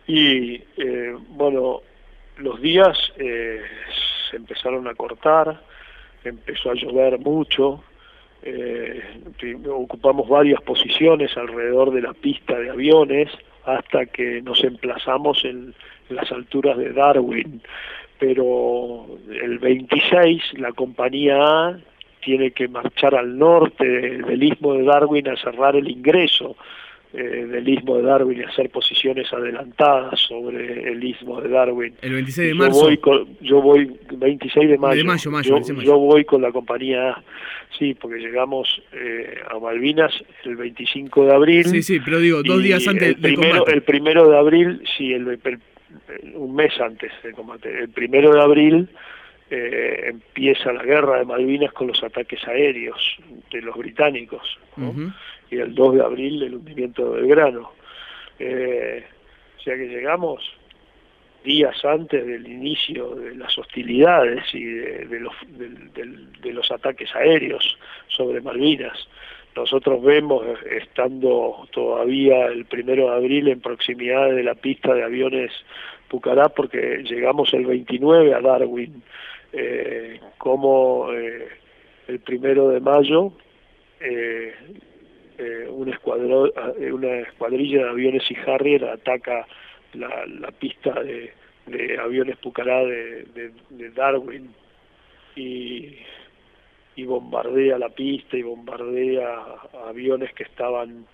[0.06, 0.62] Y
[1.30, 1.82] bueno,
[2.38, 5.60] los días se empezaron a cortar,
[6.24, 7.82] empezó a llover mucho,
[8.42, 9.02] eh,
[9.68, 13.28] ocupamos varias posiciones alrededor de la pista de aviones
[13.66, 15.74] hasta que nos emplazamos en,
[16.08, 17.60] las alturas de Darwin,
[18.20, 21.78] pero el 26 la compañía A
[22.24, 26.56] tiene que marchar al norte del istmo de Darwin a cerrar el ingreso
[27.18, 31.94] eh, del istmo de Darwin y hacer posiciones adelantadas sobre el istmo de Darwin.
[32.02, 32.90] El 26 de marzo.
[32.90, 35.02] Yo voy, yo voy 26 de mayo.
[35.82, 37.16] yo, voy con la compañía
[37.78, 40.12] sí, porque llegamos eh, a Malvinas
[40.44, 41.64] el 25 de abril.
[41.64, 45.40] Sí, sí, pero digo, dos días antes el primero, El primero de abril, sí, el,
[46.34, 47.82] un mes antes del combate.
[47.82, 48.88] El primero de abril
[49.48, 53.16] eh, empieza la guerra de Malvinas con los ataques aéreos
[53.50, 54.58] de los británicos
[55.50, 57.72] y el 2 de abril el hundimiento de Belgrano.
[58.38, 59.04] Eh,
[59.58, 60.42] o sea que llegamos
[61.44, 67.78] días antes del inicio de las hostilidades y de, los, de, los ataques aéreos
[68.08, 69.08] sobre Malvinas.
[69.54, 75.52] Nosotros vemos, estando todavía el primero de abril en proximidad de la pista de aviones
[76.08, 79.02] Pucará, porque llegamos el 29 a Darwin,
[79.52, 81.48] eh, como eh,
[82.06, 83.32] el primero de mayo
[84.00, 84.54] eh,
[85.38, 86.46] eh, escuadro,
[86.78, 89.46] eh, una escuadrilla de aviones y Harrier ataca
[89.94, 91.32] la, la pista de,
[91.66, 94.54] de, aviones Pucará de, de, Darwin
[95.34, 95.96] y,
[96.96, 99.44] y, bombardea la pista y bombardea
[99.88, 101.06] aviones que estaban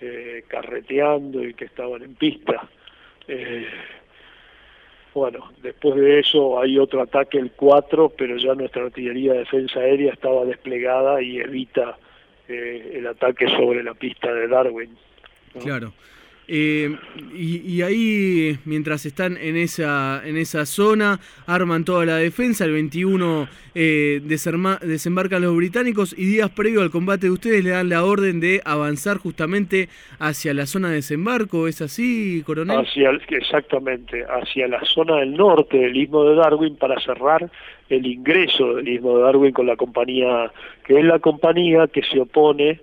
[0.00, 2.68] eh, carreteando y que estaban en pista.
[3.26, 3.66] Eh,
[5.12, 9.80] bueno, después de eso hay otro ataque el 4, pero ya nuestra artillería de defensa
[9.80, 11.98] aérea estaba desplegada y evita
[12.48, 14.96] eh, el ataque sobre la pista de Darwin.
[15.60, 15.92] Claro.
[16.50, 16.96] Eh,
[17.34, 22.64] y, ahí, mientras están en esa, en esa zona, arman toda la defensa.
[22.64, 27.90] El 21 eh, desembarcan los británicos y días previo al combate de ustedes le dan
[27.90, 31.68] la orden de avanzar justamente hacia la zona de desembarco.
[31.68, 32.78] ¿Es así, coronel?
[32.78, 37.50] Hacia, exactamente, hacia la zona del norte del istmo de Darwin para cerrar
[37.90, 40.50] el ingreso del istmo de Darwin con la compañía,
[40.86, 42.80] que es la compañía que se opone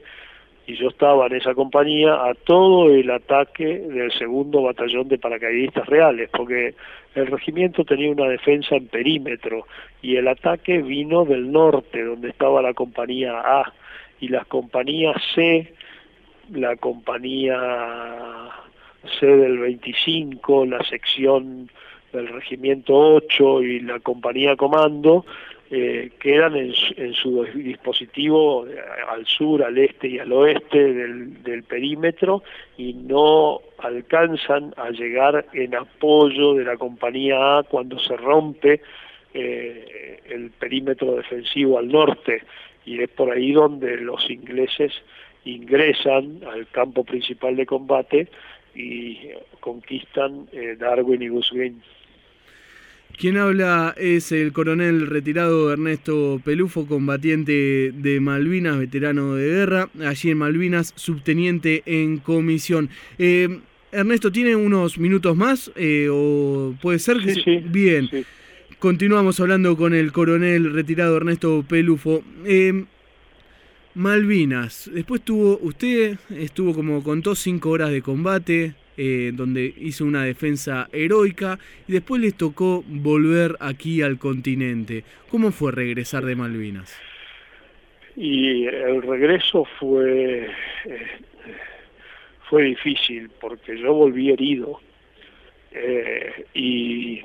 [0.68, 5.86] y yo estaba en esa compañía a todo el ataque del segundo batallón de paracaidistas
[5.88, 6.74] reales, porque
[7.14, 9.68] el regimiento tenía una defensa en perímetro
[10.02, 13.74] y el ataque vino del norte, donde estaba la compañía A,
[14.20, 15.74] y las compañías C,
[16.52, 17.60] la compañía
[19.20, 21.70] C del 25, la sección
[22.12, 25.26] del regimiento 8 y la compañía comando,
[25.72, 26.74] eh, quedan en,
[27.16, 28.78] su dispositivo eh,
[29.10, 32.44] al sur, al este y al oeste del, perímetro
[32.78, 38.82] y no alcanzan a llegar en apoyo de la compañía A cuando se rompe
[39.34, 42.44] eh, el perímetro defensivo al norte.
[42.86, 44.94] Y es por ahí donde los ingleses
[45.46, 48.28] ingresan al campo principal de combate
[48.76, 50.48] y conquistan
[50.78, 51.74] Darwin y Goose
[53.18, 60.32] quien habla es el coronel retirado Ernesto Pelufo, combatiente de Malvinas, veterano de guerra, allí
[60.32, 62.90] en Malvinas, subteniente en comisión.
[63.18, 63.60] Eh,
[63.92, 65.72] Ernesto, ¿tiene unos minutos más?
[65.76, 67.34] Eh, ¿O puede ser que...
[67.34, 68.10] Sí, Bien.
[68.80, 72.24] Continuamos hablando con el coronel retirado Ernesto Pelufo.
[72.46, 72.86] Eh,
[73.96, 80.24] Malvinas, después tuvo, usted estuvo como contó cinco horas de combate, eh, donde hizo una
[80.24, 85.04] defensa heroica y después les tocó volver aquí al continente.
[85.30, 86.98] ¿Cómo fue regresar de Malvinas?
[88.16, 90.46] Y el regreso fue,
[90.86, 91.08] eh,
[92.50, 94.80] fue difícil porque yo volví herido
[95.72, 97.22] eh, y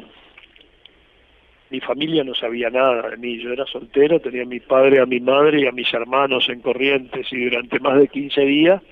[1.70, 5.06] mi familia no sabía nada de mí, yo era soltero, tenía a mi padre, a
[5.06, 8.82] mi madre y a mis hermanos en Corrientes y durante más de 15 días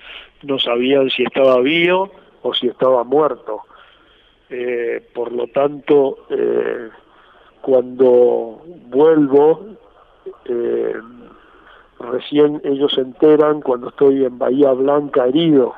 [0.43, 3.61] no sabían si estaba vivo o si estaba muerto.
[4.49, 6.89] Eh, por lo tanto, eh,
[7.61, 9.77] cuando vuelvo,
[10.45, 10.95] eh,
[11.99, 15.75] recién ellos se enteran cuando estoy en Bahía Blanca herido.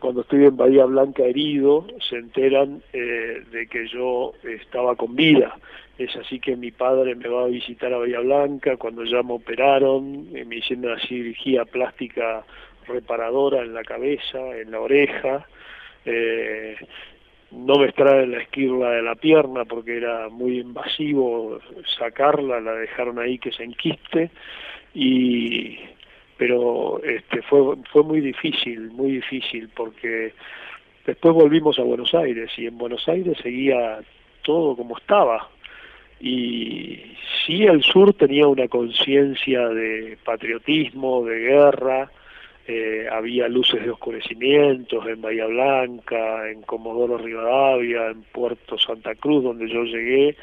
[0.00, 5.56] Cuando estoy en Bahía Blanca herido, se enteran eh, de que yo estaba con vida.
[5.96, 9.32] Es así que mi padre me va a visitar a Bahía Blanca cuando ya me
[9.32, 12.44] operaron, eh, me hicieron una cirugía plástica
[12.86, 15.46] reparadora en la cabeza, en la oreja.
[16.04, 16.76] Eh,
[17.50, 21.60] no me extraen la esquirla de la pierna porque era muy invasivo
[21.98, 24.30] sacarla, la dejaron ahí que se enquiste
[24.94, 25.78] y
[26.36, 30.34] pero este fue fue muy difícil, muy difícil porque
[31.06, 34.00] después volvimos a Buenos Aires y en Buenos Aires seguía
[34.42, 35.48] todo como estaba
[36.20, 36.98] y
[37.46, 42.10] sí el sur tenía una conciencia de patriotismo, de guerra,
[42.68, 49.44] eh, había luces de oscurecimientos en Bahía Blanca, en Comodoro Rivadavia, en Puerto Santa Cruz,
[49.44, 50.36] donde yo llegué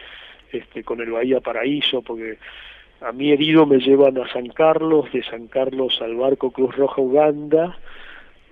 [0.52, 2.38] este, con el Bahía Paraíso, porque
[3.02, 7.02] a mi herido me llevan a San Carlos, de San Carlos al barco Cruz Roja
[7.02, 7.78] Uganda,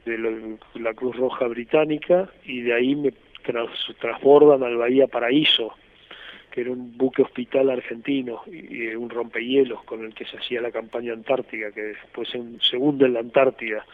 [0.05, 3.13] de la Cruz Roja Británica, y de ahí me
[3.99, 5.73] transbordan al Bahía Paraíso,
[6.51, 10.71] que era un buque hospital argentino y, un rompehielos con el que se hacía la
[10.71, 13.85] campaña antártica, que después se hunde en la Antártida.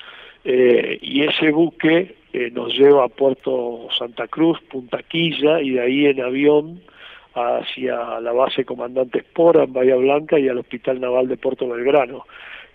[0.43, 5.82] Eh, y ese buque eh, nos lleva a Puerto Santa Cruz, Punta Quilla, y de
[5.82, 6.82] ahí en avión
[7.34, 12.26] hacia la base Comandante Espora en Bahía Blanca y al Hospital Naval de Puerto Belgrano.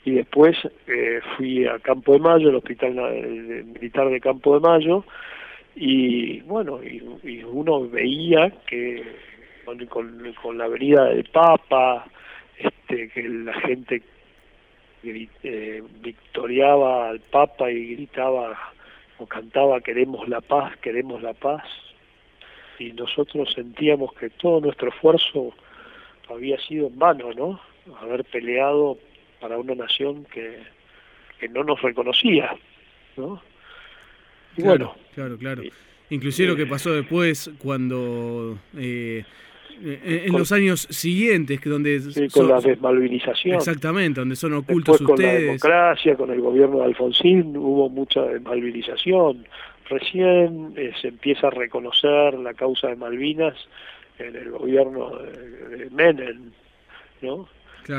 [0.04, 0.56] Y después
[0.86, 2.94] eh, fui a Campo de Mayo, el Hospital
[3.74, 5.04] Militar de Campo de Mayo,
[5.74, 9.02] y bueno, y uno veía que
[9.64, 12.06] con, con, la venida del Papa,
[12.58, 14.02] este, que la gente
[15.04, 18.72] eh, victoriaba al Papa y gritaba
[19.18, 21.62] o cantaba queremos la paz, queremos la paz,
[22.78, 25.54] y nosotros sentíamos que todo nuestro esfuerzo
[26.28, 27.60] había sido en vano, ¿no?
[28.00, 28.98] Haber peleado
[29.40, 30.62] para una nación que,
[31.38, 32.56] que no nos reconocía,
[33.16, 33.42] ¿no?
[34.56, 35.62] Y bueno, claro, claro.
[36.10, 39.24] Inclusive lo que pasó después cuando eh,
[39.82, 42.00] eh, en los años siguientes, que donde
[42.32, 43.56] con la desmalvinización.
[43.56, 45.60] Exactamente, donde son ocultos Después, ustedes.
[45.60, 49.46] Con la democracia, con el gobierno de Alfonsín, hubo mucha desmalvinización.
[49.88, 53.56] Recién eh, se empieza a reconocer la causa de Malvinas
[54.18, 56.52] en el gobierno de, Menem,
[57.20, 57.48] ¿no?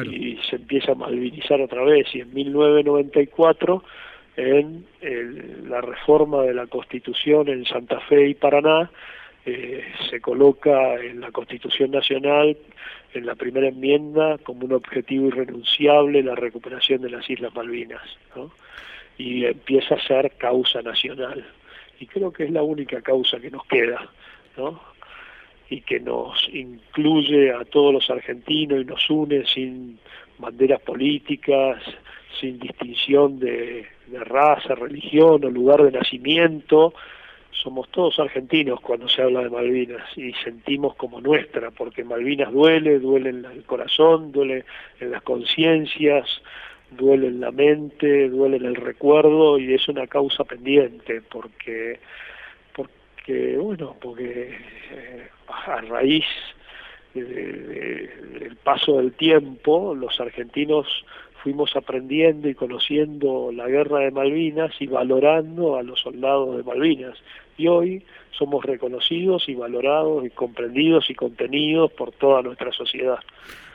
[0.10, 2.08] Y se empieza a malvinizar otra vez.
[2.14, 3.84] Y en 1994,
[4.38, 4.86] en
[5.68, 8.90] la reforma de la Constitución en Santa Fe y Paraná,
[9.46, 12.56] eh, se coloca en la Constitución Nacional,
[13.14, 18.02] en la primera enmienda, como un objetivo irrenunciable la recuperación de las Islas Malvinas,
[19.18, 21.46] y empieza a ser causa nacional.
[22.00, 24.10] Y creo que es la única causa que nos queda,
[24.56, 24.80] ¿no?
[25.70, 29.98] y que nos incluye a todos los argentinos y nos une sin
[30.38, 31.82] banderas políticas,
[32.40, 36.94] sin distinción de raza, religión o lugar de nacimiento,
[37.54, 43.00] somos todos argentinos cuando se habla de Malvinas y sentimos como nuestra, porque Malvinas duele,
[43.00, 44.66] duele en el corazón, duele
[45.00, 46.42] en las conciencias,
[46.92, 52.00] duele en la mente, duele en el recuerdo y es una causa pendiente, porque,
[52.74, 54.58] porque bueno, porque
[54.92, 56.26] eh, a raíz
[57.14, 60.88] del paso del tiempo, los argentinos
[61.44, 67.18] fuimos aprendiendo y conociendo la guerra de Malvinas y valorando a los soldados de Malvinas.
[67.58, 68.04] Y hoy
[68.38, 73.20] somos reconocidos y valorados y comprendidos y contenidos por toda nuestra sociedad.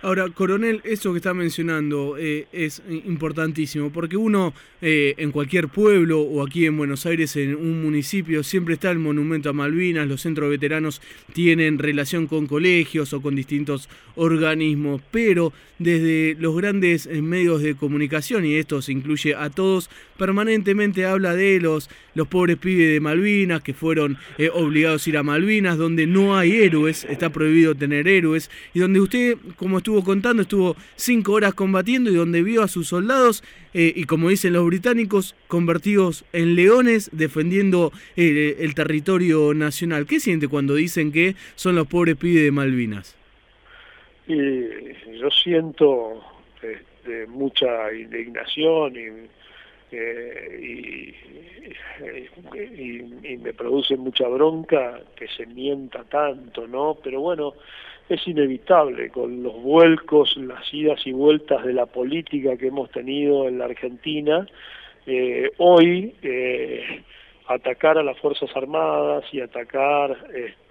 [0.01, 6.21] Ahora, coronel, eso que está mencionando eh, es importantísimo, porque uno eh, en cualquier pueblo
[6.21, 10.21] o aquí en Buenos Aires, en un municipio, siempre está el monumento a Malvinas, los
[10.21, 11.03] centros veteranos
[11.33, 17.75] tienen relación con colegios o con distintos organismos, pero desde los grandes eh, medios de
[17.75, 23.01] comunicación, y esto se incluye a todos, permanentemente habla de los, los pobres pibes de
[23.01, 24.17] Malvinas que fueron
[24.55, 28.99] obligados a ir a Malvinas, donde no hay héroes, está prohibido tener héroes, y donde
[28.99, 33.45] usted, como estuvo contando, estuvo cinco horas combatiendo y donde vio a sus soldados,
[33.75, 40.07] eh, y como dicen los británicos, convertidos en leones defendiendo eh, el territorio nacional.
[40.07, 43.17] ¿Qué siente cuando dicen que son los pobres pibes de Malvinas?
[44.29, 46.23] yo siento
[46.63, 49.29] este, mucha indignación y
[49.91, 51.15] eh,
[52.55, 56.97] y, y, me produce mucha bronca que se mienta tanto, ¿no?
[57.03, 57.55] Pero bueno,
[58.09, 63.49] es inevitable con los vuelcos, las idas y vueltas de la política que hemos tenido
[63.49, 64.47] en la Argentina.
[65.07, 67.03] Eh, hoy eh,
[67.47, 70.68] atacar a las Fuerzas Armadas y atacar este,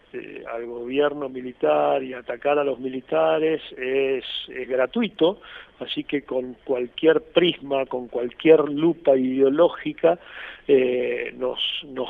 [0.51, 4.23] al gobierno militar y atacar a los militares es,
[4.67, 5.41] gratuito,
[5.79, 10.19] así que con cualquier prisma, con cualquier lupa ideológica,
[10.67, 11.59] eh, nos,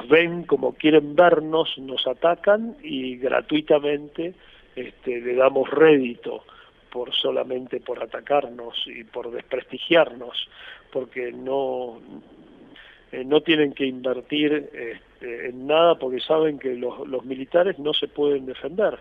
[0.09, 4.33] ven como quieren vernos, nos atacan y gratuitamente
[4.75, 6.43] este, le damos rédito
[6.91, 10.49] por solamente por atacarnos y por desprestigiarnos,
[10.91, 11.99] porque no
[13.11, 14.69] eh, no tienen que invertir
[15.17, 18.97] este, en nada porque saben que los, los militares no se pueden defender.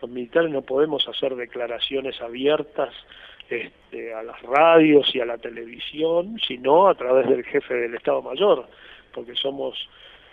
[0.00, 2.94] Los militares no podemos hacer declaraciones abiertas
[3.48, 8.22] este, a las radios y a la televisión, sino a través del jefe del Estado
[8.22, 8.66] Mayor,
[9.12, 9.76] porque somos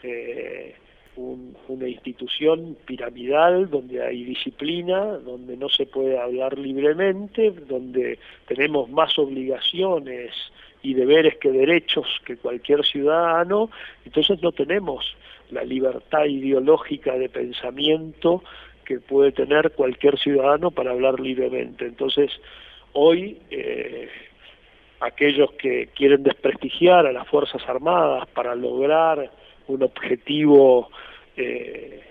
[0.04, 0.76] eh,
[1.18, 9.18] una institución piramidal donde hay disciplina, donde no se puede hablar libremente, donde tenemos más
[9.18, 10.32] obligaciones
[10.88, 13.70] y deberes que derechos que cualquier ciudadano,
[14.06, 15.18] entonces no tenemos
[15.52, 18.42] la libertad ideológica de pensamiento
[18.86, 21.86] que puede tener cualquier ciudadano para hablar libremente.
[21.86, 22.32] Entonces,
[22.94, 24.08] hoy eh,
[25.02, 29.30] aquellos que quieren desprestigiar a las Fuerzas Armadas para lograr
[29.68, 30.90] un objetivo
[31.36, 32.02] eh,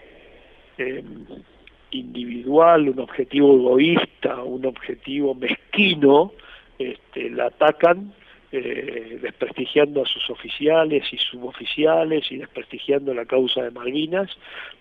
[0.76, 1.24] em,
[1.92, 6.32] individual, un objetivo egoísta, un objetivo mezquino,
[6.78, 8.12] este, la atacan
[8.52, 14.30] eh, desprestigiando a sus oficiales y suboficiales y desprestigiando la causa de Malvinas,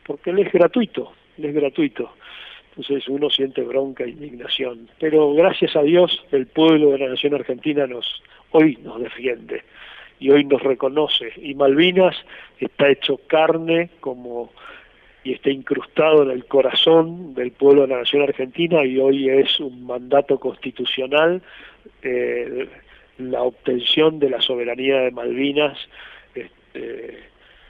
[0.06, 2.12] porque él es gratuito, él es gratuito.
[2.70, 4.90] Entonces uno siente bronca e indignación.
[5.00, 9.64] Pero gracias a Dios el pueblo de la nación argentina nos hoy nos defiende
[10.20, 11.32] y hoy nos reconoce.
[11.38, 12.16] Y Malvinas
[12.60, 14.52] está hecho carne como
[15.24, 19.60] y está incrustado en el corazón del pueblo de la nación argentina y hoy es
[19.60, 21.42] un mandato constitucional
[22.04, 22.70] eh,
[23.18, 25.78] la obtención de la soberanía de Malvinas
[26.34, 27.20] este,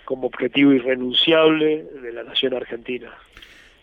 [0.06, 3.14] como objetivo irrenunciable de la nación argentina.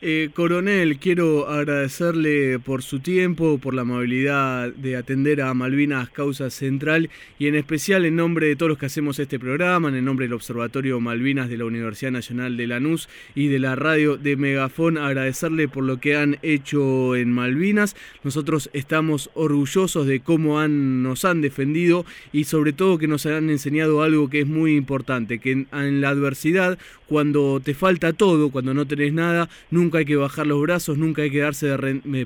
[0.04, 6.50] Eh, coronel, quiero agradecerle por su tiempo, por la amabilidad de atender a Malvinas Causa
[6.50, 10.04] Central y en especial en nombre de todos los que hacemos este programa, en el
[10.04, 14.34] nombre del Observatorio Malvinas de la Universidad Nacional de Lanús y de la radio de
[14.34, 17.94] Megafón, agradecerle por lo que han hecho en Malvinas.
[18.24, 24.02] Nosotros estamos orgullosos de cómo nos han defendido y sobre todo que nos han enseñado
[24.02, 26.76] algo que es muy importante, que en, en la adversidad,
[27.06, 30.96] cuando te falta todo, cuando no tenés nada, nunca nunca hay que bajar los brazos,
[30.96, 31.76] nunca hay que darse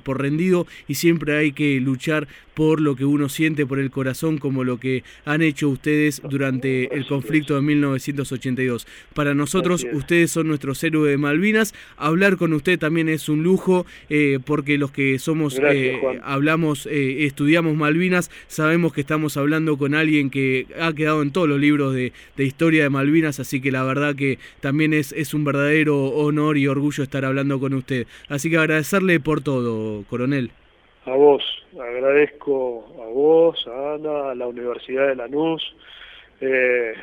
[0.05, 4.39] por rendido y siempre hay que luchar por lo que uno siente, por el corazón,
[4.39, 8.87] como lo que han hecho ustedes durante el conflicto de 1982.
[9.13, 11.75] Para nosotros, ustedes son nuestros héroes de Malvinas.
[11.99, 17.27] Hablar con usted también es un lujo, eh, porque los que somos, eh, hablamos, eh,
[17.27, 21.95] estudiamos Malvinas, sabemos que estamos hablando con alguien que ha quedado en todos los libros
[21.95, 26.57] de, historia de Malvinas, así que la verdad que también es, es un verdadero honor
[26.57, 28.07] y orgullo estar hablando con usted.
[28.29, 30.51] Así que agradecerle por todo, coronel.
[31.05, 31.43] A vos,
[31.79, 35.75] agradezco a vos, a Ana, a la Universidad de Lanús.
[36.41, 36.95] Eh,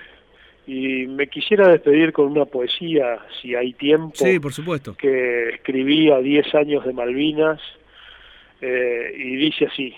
[0.66, 4.16] y me quisiera despedir con una poesía, si hay tiempo.
[4.16, 4.96] Sí, por supuesto.
[4.96, 7.60] Que escribí a 10 años de Malvinas
[8.62, 9.94] eh, y dice así: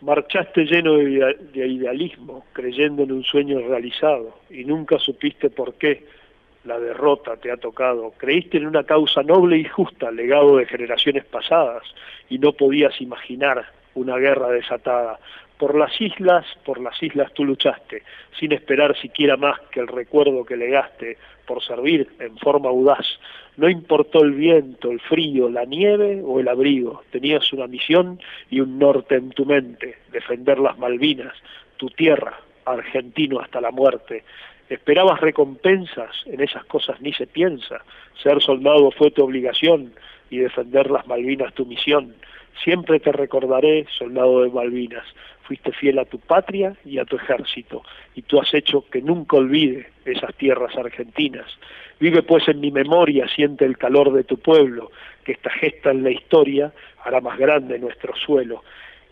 [0.00, 6.04] Marchaste lleno de idealismo, creyendo en un sueño realizado, y nunca supiste por qué
[6.66, 8.12] la derrota te ha tocado.
[8.16, 11.82] Creíste en una causa noble y justa, legado de generaciones pasadas,
[12.28, 15.18] y no podías imaginar una guerra desatada.
[15.58, 18.02] Por las islas, por las islas tú luchaste,
[18.38, 23.06] sin esperar siquiera más que el recuerdo que legaste, por servir en forma audaz.
[23.56, 28.60] No importó el viento, el frío, la nieve o el abrigo, tenías una misión y
[28.60, 31.34] un norte en tu mente, defender las Malvinas,
[31.78, 34.24] tu tierra, argentino hasta la muerte.
[34.68, 37.82] Esperabas recompensas, en esas cosas ni se piensa.
[38.22, 39.92] Ser soldado fue tu obligación
[40.30, 42.14] y defender las Malvinas tu misión.
[42.64, 45.04] Siempre te recordaré, soldado de Malvinas.
[45.42, 47.82] Fuiste fiel a tu patria y a tu ejército,
[48.16, 51.46] y tú has hecho que nunca olvide esas tierras argentinas.
[52.00, 54.90] Vive pues en mi memoria, siente el calor de tu pueblo,
[55.24, 56.72] que esta gesta en la historia
[57.04, 58.64] hará más grande nuestro suelo.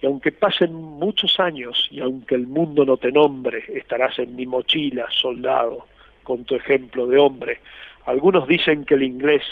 [0.05, 4.45] Y aunque pasen muchos años y aunque el mundo no te nombre, estarás en mi
[4.45, 5.87] mochila, soldado,
[6.25, 7.61] con tu ejemplo de hombre.
[8.05, 9.43] Algunos dicen que el inglés,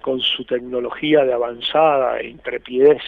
[0.00, 3.02] con su tecnología de avanzada e intrepidez,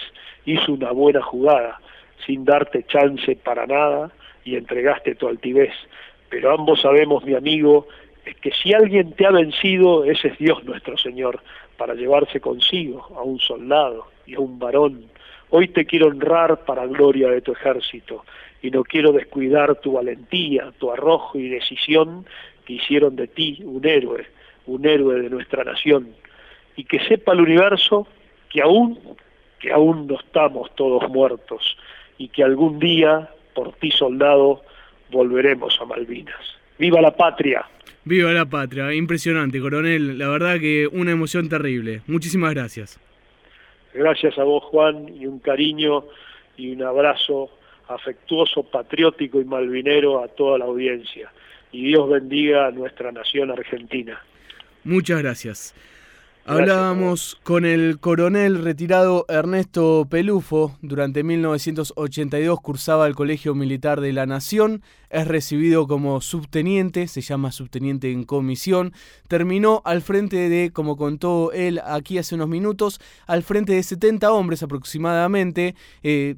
[0.44, 1.80] hizo una buena jugada,
[2.26, 4.12] sin darte chance para nada,
[4.44, 5.72] y entregaste tu altivez.
[6.28, 7.88] pero ambos sabemos, mi amigo,
[8.42, 11.40] que si alguien te ha vencido, ese es Dios nuestro Señor,
[11.78, 15.07] para llevarse consigo a un soldado y a un varón.
[15.51, 18.24] Hoy te quiero honrar para gloria de tu ejército
[18.62, 22.24] y no quiero descuidar tu valentía, tu arrojo y decisión
[22.64, 24.26] que hicieron de ti un héroe,
[24.66, 26.09] un héroe de nuestra nación.
[26.76, 28.07] Y que sepa el universo
[28.48, 28.98] que aún,
[29.59, 31.76] que aún no estamos todos muertos
[32.16, 34.62] y que algún día, por ti soldado,
[35.11, 36.40] volveremos a Malvinas.
[36.78, 37.66] ¡Viva la patria!
[38.05, 40.16] Viva la patria, impresionante, coronel.
[40.16, 42.03] La verdad que una emoción terrible.
[42.07, 43.01] Muchísimas gracias.
[43.93, 46.05] Gracias a vos, Juan, y un cariño
[46.57, 47.51] y un abrazo
[47.88, 51.32] afectuoso, patriótico y malvinero a toda la audiencia.
[51.72, 54.20] Y Dios bendiga a nuestra nación argentina.
[54.84, 55.74] Muchas gracias.
[56.47, 60.76] Hablábamos con el coronel retirado Ernesto Pelufo.
[60.82, 64.82] Durante 1982 cursaba el Colegio Militar de la Nación.
[65.11, 68.93] Es recibido como subteniente, se llama subteniente en comisión.
[69.28, 74.32] Terminó al frente de, como contó él aquí hace unos minutos, al frente de 70
[74.32, 75.74] hombres aproximadamente.
[76.03, 76.36] Eh,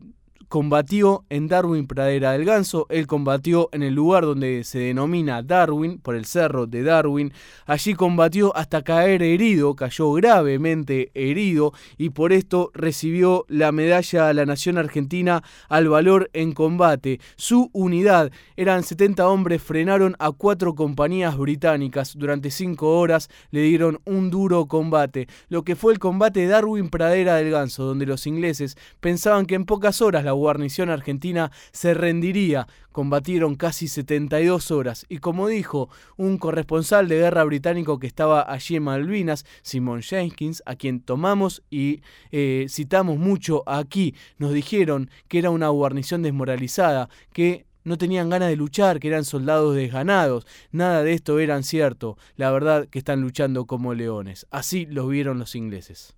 [0.53, 5.99] combatió en Darwin Pradera del Ganso, él combatió en el lugar donde se denomina Darwin,
[5.99, 7.33] por el cerro de Darwin,
[7.65, 14.35] allí combatió hasta caer herido, cayó gravemente herido y por esto recibió la medalla a
[14.35, 17.19] la Nación Argentina al valor en combate.
[17.37, 24.01] Su unidad, eran 70 hombres, frenaron a cuatro compañías británicas, durante cinco horas le dieron
[24.05, 28.77] un duro combate, lo que fue el combate Darwin Pradera del Ganso, donde los ingleses
[29.01, 32.66] pensaban que en pocas horas la guarnición argentina se rendiría.
[32.90, 38.76] Combatieron casi 72 horas y como dijo un corresponsal de guerra británico que estaba allí
[38.76, 45.38] en Malvinas, Simon Jenkins, a quien tomamos y eh, citamos mucho aquí, nos dijeron que
[45.38, 50.47] era una guarnición desmoralizada, que no tenían ganas de luchar, que eran soldados desganados.
[50.70, 52.16] Nada de esto era cierto.
[52.36, 54.47] La verdad que están luchando como leones.
[54.51, 56.14] Así los vieron los ingleses.